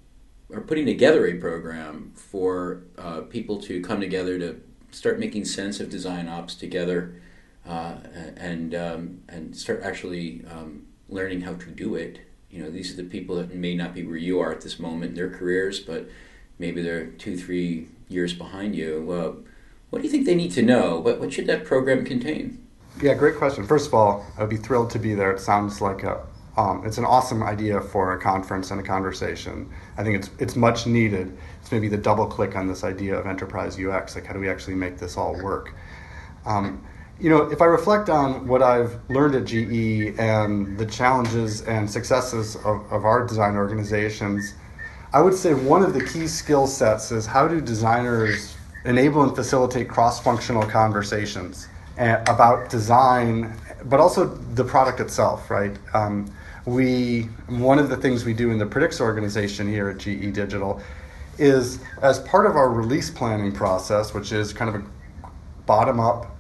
or 0.50 0.62
putting 0.62 0.88
together 0.88 1.28
a 1.28 1.36
program 1.36 2.12
for 2.16 2.82
uh, 2.98 3.22
people 3.22 3.62
to 3.62 3.84
come 3.84 4.02
together 4.02 4.40
to 4.40 4.60
start 4.90 5.20
making 5.20 5.46
sense 5.46 5.80
of 5.80 5.92
design 5.92 6.28
ops 6.28 6.56
together 6.56 7.22
uh, 7.68 7.98
and 8.36 8.74
um, 8.74 9.22
and 9.30 9.56
start 9.56 9.84
actually 9.84 10.44
um, 10.50 10.88
learning 11.08 11.42
how 11.42 11.54
to 11.54 11.70
do 11.70 11.94
it. 11.94 12.22
You 12.50 12.64
know, 12.64 12.72
these 12.72 12.92
are 12.92 12.96
the 12.96 13.08
people 13.08 13.36
that 13.36 13.54
may 13.54 13.76
not 13.76 13.94
be 13.94 14.04
where 14.04 14.18
you 14.18 14.40
are 14.40 14.52
at 14.52 14.62
this 14.62 14.80
moment 14.80 15.12
in 15.12 15.16
their 15.16 15.30
careers, 15.30 15.80
but 15.80 16.10
maybe 16.58 16.82
they're 16.82 17.06
two, 17.06 17.38
three 17.38 17.90
years 18.08 18.34
behind 18.34 18.76
you. 18.76 19.12
Uh, 19.12 19.50
what 19.90 20.02
do 20.02 20.08
you 20.08 20.12
think 20.12 20.26
they 20.26 20.36
need 20.36 20.52
to 20.52 20.62
know? 20.62 21.00
What, 21.00 21.20
what 21.20 21.34
should 21.34 21.48
that 21.48 21.66
program 21.66 22.06
contain? 22.06 22.66
Yeah, 23.02 23.14
great 23.14 23.38
question. 23.38 23.66
First 23.66 23.88
of 23.88 23.94
all, 23.94 24.26
I'd 24.38 24.50
be 24.50 24.58
thrilled 24.58 24.90
to 24.92 25.00
be 25.00 25.16
there. 25.16 25.32
It 25.32 25.40
sounds 25.40 25.82
like 25.82 26.04
a, 26.04 26.22
um, 26.58 26.84
it's 26.86 26.98
an 26.98 27.06
awesome 27.06 27.42
idea 27.42 27.80
for 27.80 28.14
a 28.14 28.22
conference 28.22 28.72
and 28.72 28.80
a 28.80 28.84
conversation. 28.84 29.70
I 29.98 30.04
think 30.04 30.18
it's 30.18 30.30
it's 30.40 30.56
much 30.56 30.86
needed. 30.86 31.38
It's 31.62 31.72
maybe 31.72 31.88
the 31.88 31.98
double 31.98 32.26
click 32.26 32.56
on 32.56 32.68
this 32.68 32.84
idea 32.84 33.16
of 33.16 33.26
enterprise 33.26 33.80
UX. 33.80 34.16
Like, 34.16 34.26
how 34.26 34.34
do 34.34 34.40
we 34.40 34.50
actually 34.50 34.76
make 34.76 34.98
this 34.98 35.16
all 35.18 35.42
work? 35.42 35.74
Um, 36.46 36.84
you 37.20 37.30
know, 37.30 37.50
if 37.52 37.62
I 37.62 37.66
reflect 37.66 38.10
on 38.10 38.48
what 38.48 38.62
I've 38.62 38.98
learned 39.10 39.36
at 39.36 39.46
GE 39.46 40.20
and 40.20 40.78
the 40.78 40.86
challenges 40.86 41.62
and 41.64 41.90
successes 41.90 42.56
of, 42.58 42.92
of 42.92 43.06
our 43.06 43.26
design 43.26 43.56
organizations, 43.56 44.54
I 45.14 45.22
would 45.22 45.34
say 45.34 45.54
one 45.54 45.84
of 45.84 45.94
the 45.94 46.06
key 46.06 46.28
skill 46.28 46.68
sets 46.68 47.12
is 47.12 47.26
how 47.26 47.48
do 47.48 47.60
designers 47.60 48.56
enable 48.86 49.24
and 49.24 49.36
facilitate 49.36 49.90
cross-functional 49.90 50.64
conversations 50.64 51.68
about 51.98 52.70
design, 52.70 53.54
but 53.86 54.00
also 54.00 54.26
the 54.26 54.64
product 54.64 55.00
itself, 55.00 55.50
right? 55.50 55.78
Um, 55.94 56.32
we 56.66 57.24
one 57.48 57.80
of 57.80 57.90
the 57.90 57.98
things 57.98 58.26
we 58.26 58.34
do 58.34 58.52
in 58.52 58.58
the 58.58 58.66
Predix 58.66 59.02
organization 59.02 59.68
here 59.68 59.90
at 59.90 59.98
GE 59.98 60.34
Digital 60.34 60.82
is 61.38 61.80
as 62.02 62.20
part 62.20 62.46
of 62.46 62.56
our 62.56 62.70
release 62.70 63.10
planning 63.10 63.52
process, 63.52 64.14
which 64.14 64.32
is 64.32 64.54
kind 64.54 64.74
of 64.74 64.82
a 64.82 64.86
bottom-up 65.66 66.38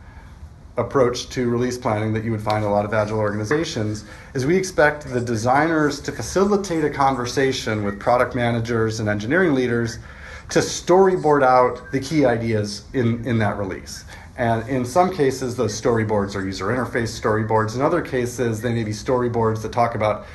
approach 0.77 1.29
to 1.29 1.49
release 1.49 1.77
planning 1.77 2.13
that 2.13 2.23
you 2.23 2.31
would 2.31 2.41
find 2.41 2.63
a 2.63 2.69
lot 2.69 2.85
of 2.85 2.93
agile 2.93 3.19
organizations 3.19 4.05
is 4.33 4.45
we 4.45 4.55
expect 4.55 5.07
the 5.09 5.19
designers 5.19 5.99
to 5.99 6.11
facilitate 6.11 6.85
a 6.85 6.89
conversation 6.89 7.83
with 7.83 7.99
product 7.99 8.33
managers 8.33 8.99
and 8.99 9.09
engineering 9.09 9.53
leaders 9.53 9.99
to 10.49 10.59
storyboard 10.59 11.43
out 11.43 11.91
the 11.91 11.99
key 11.99 12.25
ideas 12.25 12.83
in, 12.93 13.25
in 13.25 13.37
that 13.39 13.57
release. 13.57 14.05
And 14.37 14.67
in 14.69 14.85
some 14.85 15.13
cases, 15.13 15.55
those 15.55 15.79
storyboards 15.79 16.35
are 16.35 16.43
user 16.43 16.67
interface 16.67 17.19
storyboards. 17.19 17.75
In 17.75 17.81
other 17.81 18.01
cases, 18.01 18.61
they 18.61 18.73
may 18.73 18.83
be 18.83 18.91
storyboards 18.91 19.61
that 19.61 19.71
talk 19.71 19.95
about 19.95 20.25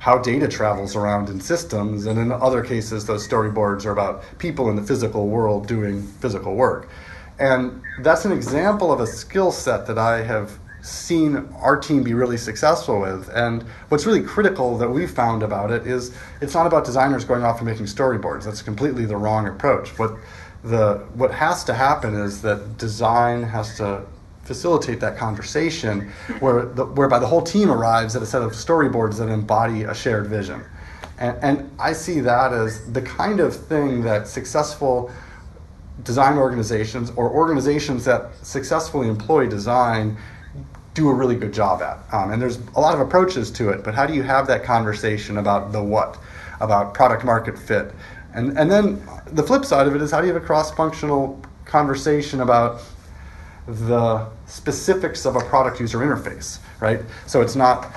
how 0.00 0.18
data 0.18 0.46
travels 0.46 0.94
around 0.94 1.30
in 1.30 1.40
systems. 1.40 2.04
And 2.04 2.18
in 2.18 2.30
other 2.30 2.62
cases, 2.62 3.06
those 3.06 3.26
storyboards 3.26 3.86
are 3.86 3.90
about 3.90 4.22
people 4.38 4.68
in 4.68 4.76
the 4.76 4.82
physical 4.82 5.28
world 5.28 5.66
doing 5.66 6.02
physical 6.02 6.54
work. 6.54 6.90
And 7.38 7.82
that's 8.00 8.26
an 8.26 8.32
example 8.32 8.92
of 8.92 9.00
a 9.00 9.06
skill 9.06 9.50
set 9.50 9.86
that 9.86 9.98
I 9.98 10.22
have 10.22 10.58
seen 10.84 11.48
our 11.60 11.78
team 11.78 12.02
be 12.02 12.12
really 12.12 12.36
successful 12.36 13.00
with. 13.00 13.30
And 13.30 13.62
what's 13.88 14.04
really 14.04 14.22
critical 14.22 14.76
that 14.76 14.88
we've 14.88 15.10
found 15.10 15.42
about 15.42 15.70
it 15.70 15.86
is 15.86 16.14
it's 16.42 16.52
not 16.52 16.66
about 16.66 16.84
designers 16.84 17.24
going 17.24 17.42
off 17.42 17.58
and 17.58 17.66
making 17.66 17.86
storyboards. 17.86 18.44
That's 18.44 18.60
completely 18.60 19.06
the 19.06 19.16
wrong 19.16 19.48
approach. 19.48 19.98
What 19.98 20.16
the 20.62 21.06
what 21.14 21.30
has 21.30 21.64
to 21.64 21.74
happen 21.74 22.14
is 22.14 22.42
that 22.42 22.76
design 22.76 23.42
has 23.42 23.76
to 23.78 24.04
facilitate 24.42 25.00
that 25.00 25.16
conversation 25.16 26.12
where 26.40 26.66
the, 26.66 26.84
whereby 26.84 27.18
the 27.18 27.26
whole 27.26 27.42
team 27.42 27.70
arrives 27.70 28.14
at 28.14 28.20
a 28.20 28.26
set 28.26 28.42
of 28.42 28.52
storyboards 28.52 29.16
that 29.18 29.28
embody 29.28 29.84
a 29.84 29.94
shared 29.94 30.26
vision. 30.26 30.62
And, 31.18 31.38
and 31.42 31.70
I 31.78 31.94
see 31.94 32.20
that 32.20 32.52
as 32.52 32.92
the 32.92 33.00
kind 33.00 33.40
of 33.40 33.56
thing 33.56 34.02
that 34.02 34.28
successful 34.28 35.10
design 36.02 36.36
organizations 36.36 37.10
or 37.16 37.30
organizations 37.30 38.04
that 38.04 38.32
successfully 38.42 39.08
employ 39.08 39.46
design 39.46 40.18
do 40.94 41.08
a 41.08 41.14
really 41.14 41.34
good 41.34 41.52
job 41.52 41.82
at. 41.82 41.98
Um, 42.12 42.30
and 42.30 42.40
there's 42.40 42.58
a 42.76 42.80
lot 42.80 42.94
of 42.94 43.00
approaches 43.00 43.50
to 43.52 43.70
it, 43.70 43.82
but 43.84 43.94
how 43.94 44.06
do 44.06 44.14
you 44.14 44.22
have 44.22 44.46
that 44.46 44.64
conversation 44.64 45.38
about 45.38 45.72
the 45.72 45.82
what, 45.82 46.18
about 46.60 46.94
product 46.94 47.24
market 47.24 47.58
fit? 47.58 47.92
And, 48.32 48.56
and 48.58 48.70
then 48.70 49.02
the 49.26 49.42
flip 49.42 49.64
side 49.64 49.86
of 49.86 49.94
it 49.94 50.02
is 50.02 50.10
how 50.10 50.20
do 50.20 50.26
you 50.26 50.32
have 50.32 50.42
a 50.42 50.46
cross 50.46 50.72
functional 50.72 51.40
conversation 51.64 52.40
about 52.40 52.82
the 53.66 54.26
specifics 54.46 55.24
of 55.24 55.36
a 55.36 55.40
product 55.40 55.80
user 55.80 55.98
interface, 55.98 56.58
right? 56.80 57.00
So 57.26 57.40
it's 57.40 57.56
not 57.56 57.90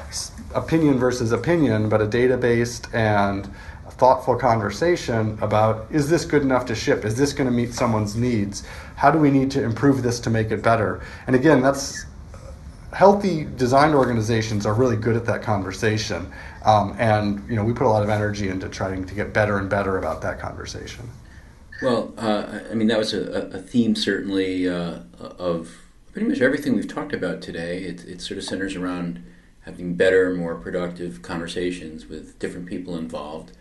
opinion 0.55 0.97
versus 0.97 1.31
opinion, 1.31 1.89
but 1.89 2.01
a 2.01 2.07
data 2.07 2.37
based 2.37 2.87
and 2.93 3.49
thoughtful 3.97 4.35
conversation 4.35 5.37
about 5.41 5.87
is 5.91 6.09
this 6.09 6.23
good 6.23 6.43
enough 6.43 6.65
to 6.67 6.75
ship? 6.75 7.03
Is 7.03 7.17
this 7.17 7.33
going 7.33 7.49
to 7.49 7.55
meet 7.55 7.73
someone's 7.73 8.15
needs? 8.15 8.63
How 8.95 9.09
do 9.11 9.17
we 9.17 9.31
need 9.31 9.49
to 9.51 9.63
improve 9.63 10.03
this 10.03 10.19
to 10.21 10.29
make 10.29 10.51
it 10.51 10.61
better? 10.61 11.01
And 11.25 11.35
again, 11.35 11.61
that's 11.61 12.05
healthy 12.97 13.43
design 13.57 13.93
organizations 13.93 14.65
are 14.65 14.73
really 14.73 14.95
good 14.95 15.15
at 15.15 15.23
that 15.23 15.43
conversation, 15.43 16.31
um, 16.65 16.95
and 16.97 17.47
you 17.47 17.55
know 17.55 17.63
we 17.63 17.71
put 17.71 17.85
a 17.85 17.89
lot 17.89 18.01
of 18.01 18.09
energy 18.09 18.49
into 18.49 18.67
trying 18.67 19.05
to 19.05 19.13
get 19.13 19.31
better 19.33 19.59
and 19.59 19.69
better 19.69 19.99
about 19.99 20.19
that 20.23 20.39
conversation. 20.39 21.07
Well, 21.83 22.11
uh, 22.17 22.61
I 22.71 22.73
mean 22.73 22.87
that 22.87 22.97
was 22.97 23.13
a, 23.13 23.49
a 23.53 23.59
theme 23.59 23.95
certainly 23.95 24.67
uh, 24.67 25.01
of 25.19 25.75
pretty 26.11 26.27
much 26.27 26.41
everything 26.41 26.75
we've 26.75 26.87
talked 26.87 27.13
about 27.13 27.39
today. 27.39 27.83
It, 27.83 28.03
it 28.05 28.19
sort 28.19 28.39
of 28.39 28.43
centers 28.43 28.75
around 28.75 29.23
having 29.61 29.93
better, 29.93 30.33
more 30.33 30.55
productive 30.55 31.21
conversations 31.21 32.07
with 32.07 32.39
different 32.39 32.65
people 32.65 32.97
involved. 32.97 33.51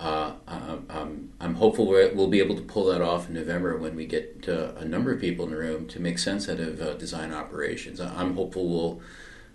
Uh, 0.00 0.32
I'm, 0.48 1.32
I'm 1.40 1.54
hopeful 1.56 1.86
we'll 1.86 2.28
be 2.28 2.40
able 2.40 2.56
to 2.56 2.62
pull 2.62 2.86
that 2.86 3.02
off 3.02 3.28
in 3.28 3.34
November 3.34 3.76
when 3.76 3.94
we 3.94 4.06
get 4.06 4.48
a 4.48 4.84
number 4.84 5.12
of 5.12 5.20
people 5.20 5.44
in 5.44 5.50
the 5.50 5.58
room 5.58 5.86
to 5.88 6.00
make 6.00 6.18
sense 6.18 6.48
out 6.48 6.58
of 6.58 6.80
uh, 6.80 6.94
design 6.94 7.32
operations. 7.32 8.00
I'm 8.00 8.34
hopeful 8.34 8.68
we'll 8.68 9.02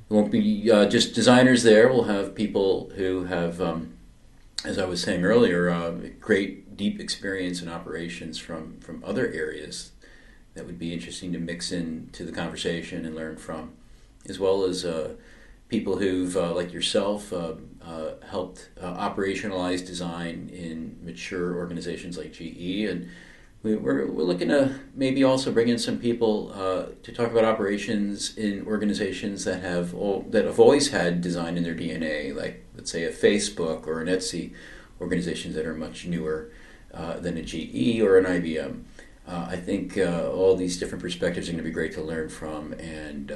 won't 0.08 0.32
be 0.32 0.72
uh, 0.72 0.86
just 0.88 1.16
designers 1.16 1.64
there. 1.64 1.88
We'll 1.88 2.04
have 2.04 2.36
people 2.36 2.92
who 2.96 3.24
have, 3.24 3.60
um, 3.60 3.96
as 4.64 4.78
I 4.78 4.86
was 4.86 5.02
saying 5.02 5.26
earlier, 5.26 5.68
uh, 5.68 5.96
great 6.20 6.78
deep 6.78 7.00
experience 7.00 7.64
in 7.64 7.68
operations 7.68 8.38
from 8.38 8.80
from 8.82 9.04
other 9.04 9.26
areas 9.32 9.94
that 10.54 10.68
would 10.68 10.78
be 10.78 10.94
interesting 10.94 11.34
to 11.34 11.40
mix 11.40 11.72
into 11.72 12.24
the 12.24 12.32
conversation 12.32 13.04
and 13.04 13.16
learn 13.16 13.38
from, 13.38 13.74
as 14.30 14.40
well 14.40 14.64
as 14.64 14.86
uh, 14.86 15.16
people 15.70 15.98
who've, 15.98 16.36
like 16.36 16.72
yourself, 16.72 17.34
uh, 17.86 17.96
uh, 17.96 18.14
helped 18.28 18.70
uh, 18.82 19.10
operationalize 19.10 19.86
design 19.86 20.50
in 20.52 20.98
mature 21.04 21.56
organizations 21.56 22.18
like 22.18 22.34
GE. 22.34 22.90
And 22.90 23.10
we, 23.64 23.74
are 23.74 23.80
we're, 23.80 24.08
we're 24.08 24.24
looking 24.24 24.50
to 24.50 24.80
maybe 24.94 25.24
also 25.24 25.52
bring 25.52 25.68
in 25.68 25.78
some 25.78 26.00
people 26.00 26.52
uh, 26.54 26.88
to 27.04 27.12
talk 27.12 27.32
about 27.32 27.44
operations 27.44 28.36
in 28.38 28.66
organizations 28.66 29.46
that 29.46 29.62
have 29.62 29.94
all, 29.94 30.26
that 30.30 30.46
have 30.46 30.60
always 30.60 30.90
had 30.90 31.22
design 31.22 31.58
in 31.58 31.64
their 31.64 31.76
DNA, 31.76 32.36
like 32.36 32.66
let's 32.76 32.92
say 32.92 33.04
a 33.04 33.12
Facebook 33.12 33.88
or 33.88 34.02
an 34.02 34.08
Etsy, 34.08 34.54
organizations 35.00 35.56
that 35.56 35.66
are 35.66 35.76
much 35.76 36.06
newer 36.06 36.52
uh, 36.94 37.20
than 37.20 37.38
a 37.38 37.42
GE 37.42 38.02
or 38.02 38.18
an 38.18 38.26
IBM. 38.26 38.84
I 39.28 39.58
think 39.58 39.98
all 39.98 40.56
these 40.56 40.78
different 40.78 41.02
perspectives 41.02 41.50
are 41.50 41.52
going 41.52 41.64
to 41.64 41.68
be 41.68 41.74
great 41.74 41.94
to 41.94 42.02
learn 42.02 42.30
from 42.30 42.74
and 42.74 43.36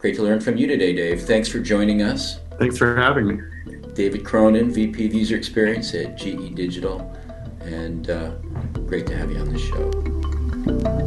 Great 0.00 0.16
to 0.16 0.22
learn 0.22 0.40
from 0.40 0.56
you 0.56 0.66
today, 0.66 0.94
Dave. 0.94 1.20
Thanks 1.24 1.46
for 1.46 1.58
joining 1.58 2.00
us. 2.00 2.40
Thanks 2.58 2.78
for 2.78 2.96
having 2.96 3.26
me. 3.26 3.38
David 3.92 4.24
Cronin, 4.24 4.72
VP 4.72 5.06
of 5.06 5.12
User 5.12 5.36
Experience 5.36 5.94
at 5.94 6.16
GE 6.16 6.54
Digital, 6.54 7.14
and 7.60 8.08
uh, 8.08 8.30
great 8.86 9.06
to 9.08 9.14
have 9.14 9.30
you 9.30 9.36
on 9.36 9.52
the 9.52 9.58
show. 9.58 10.99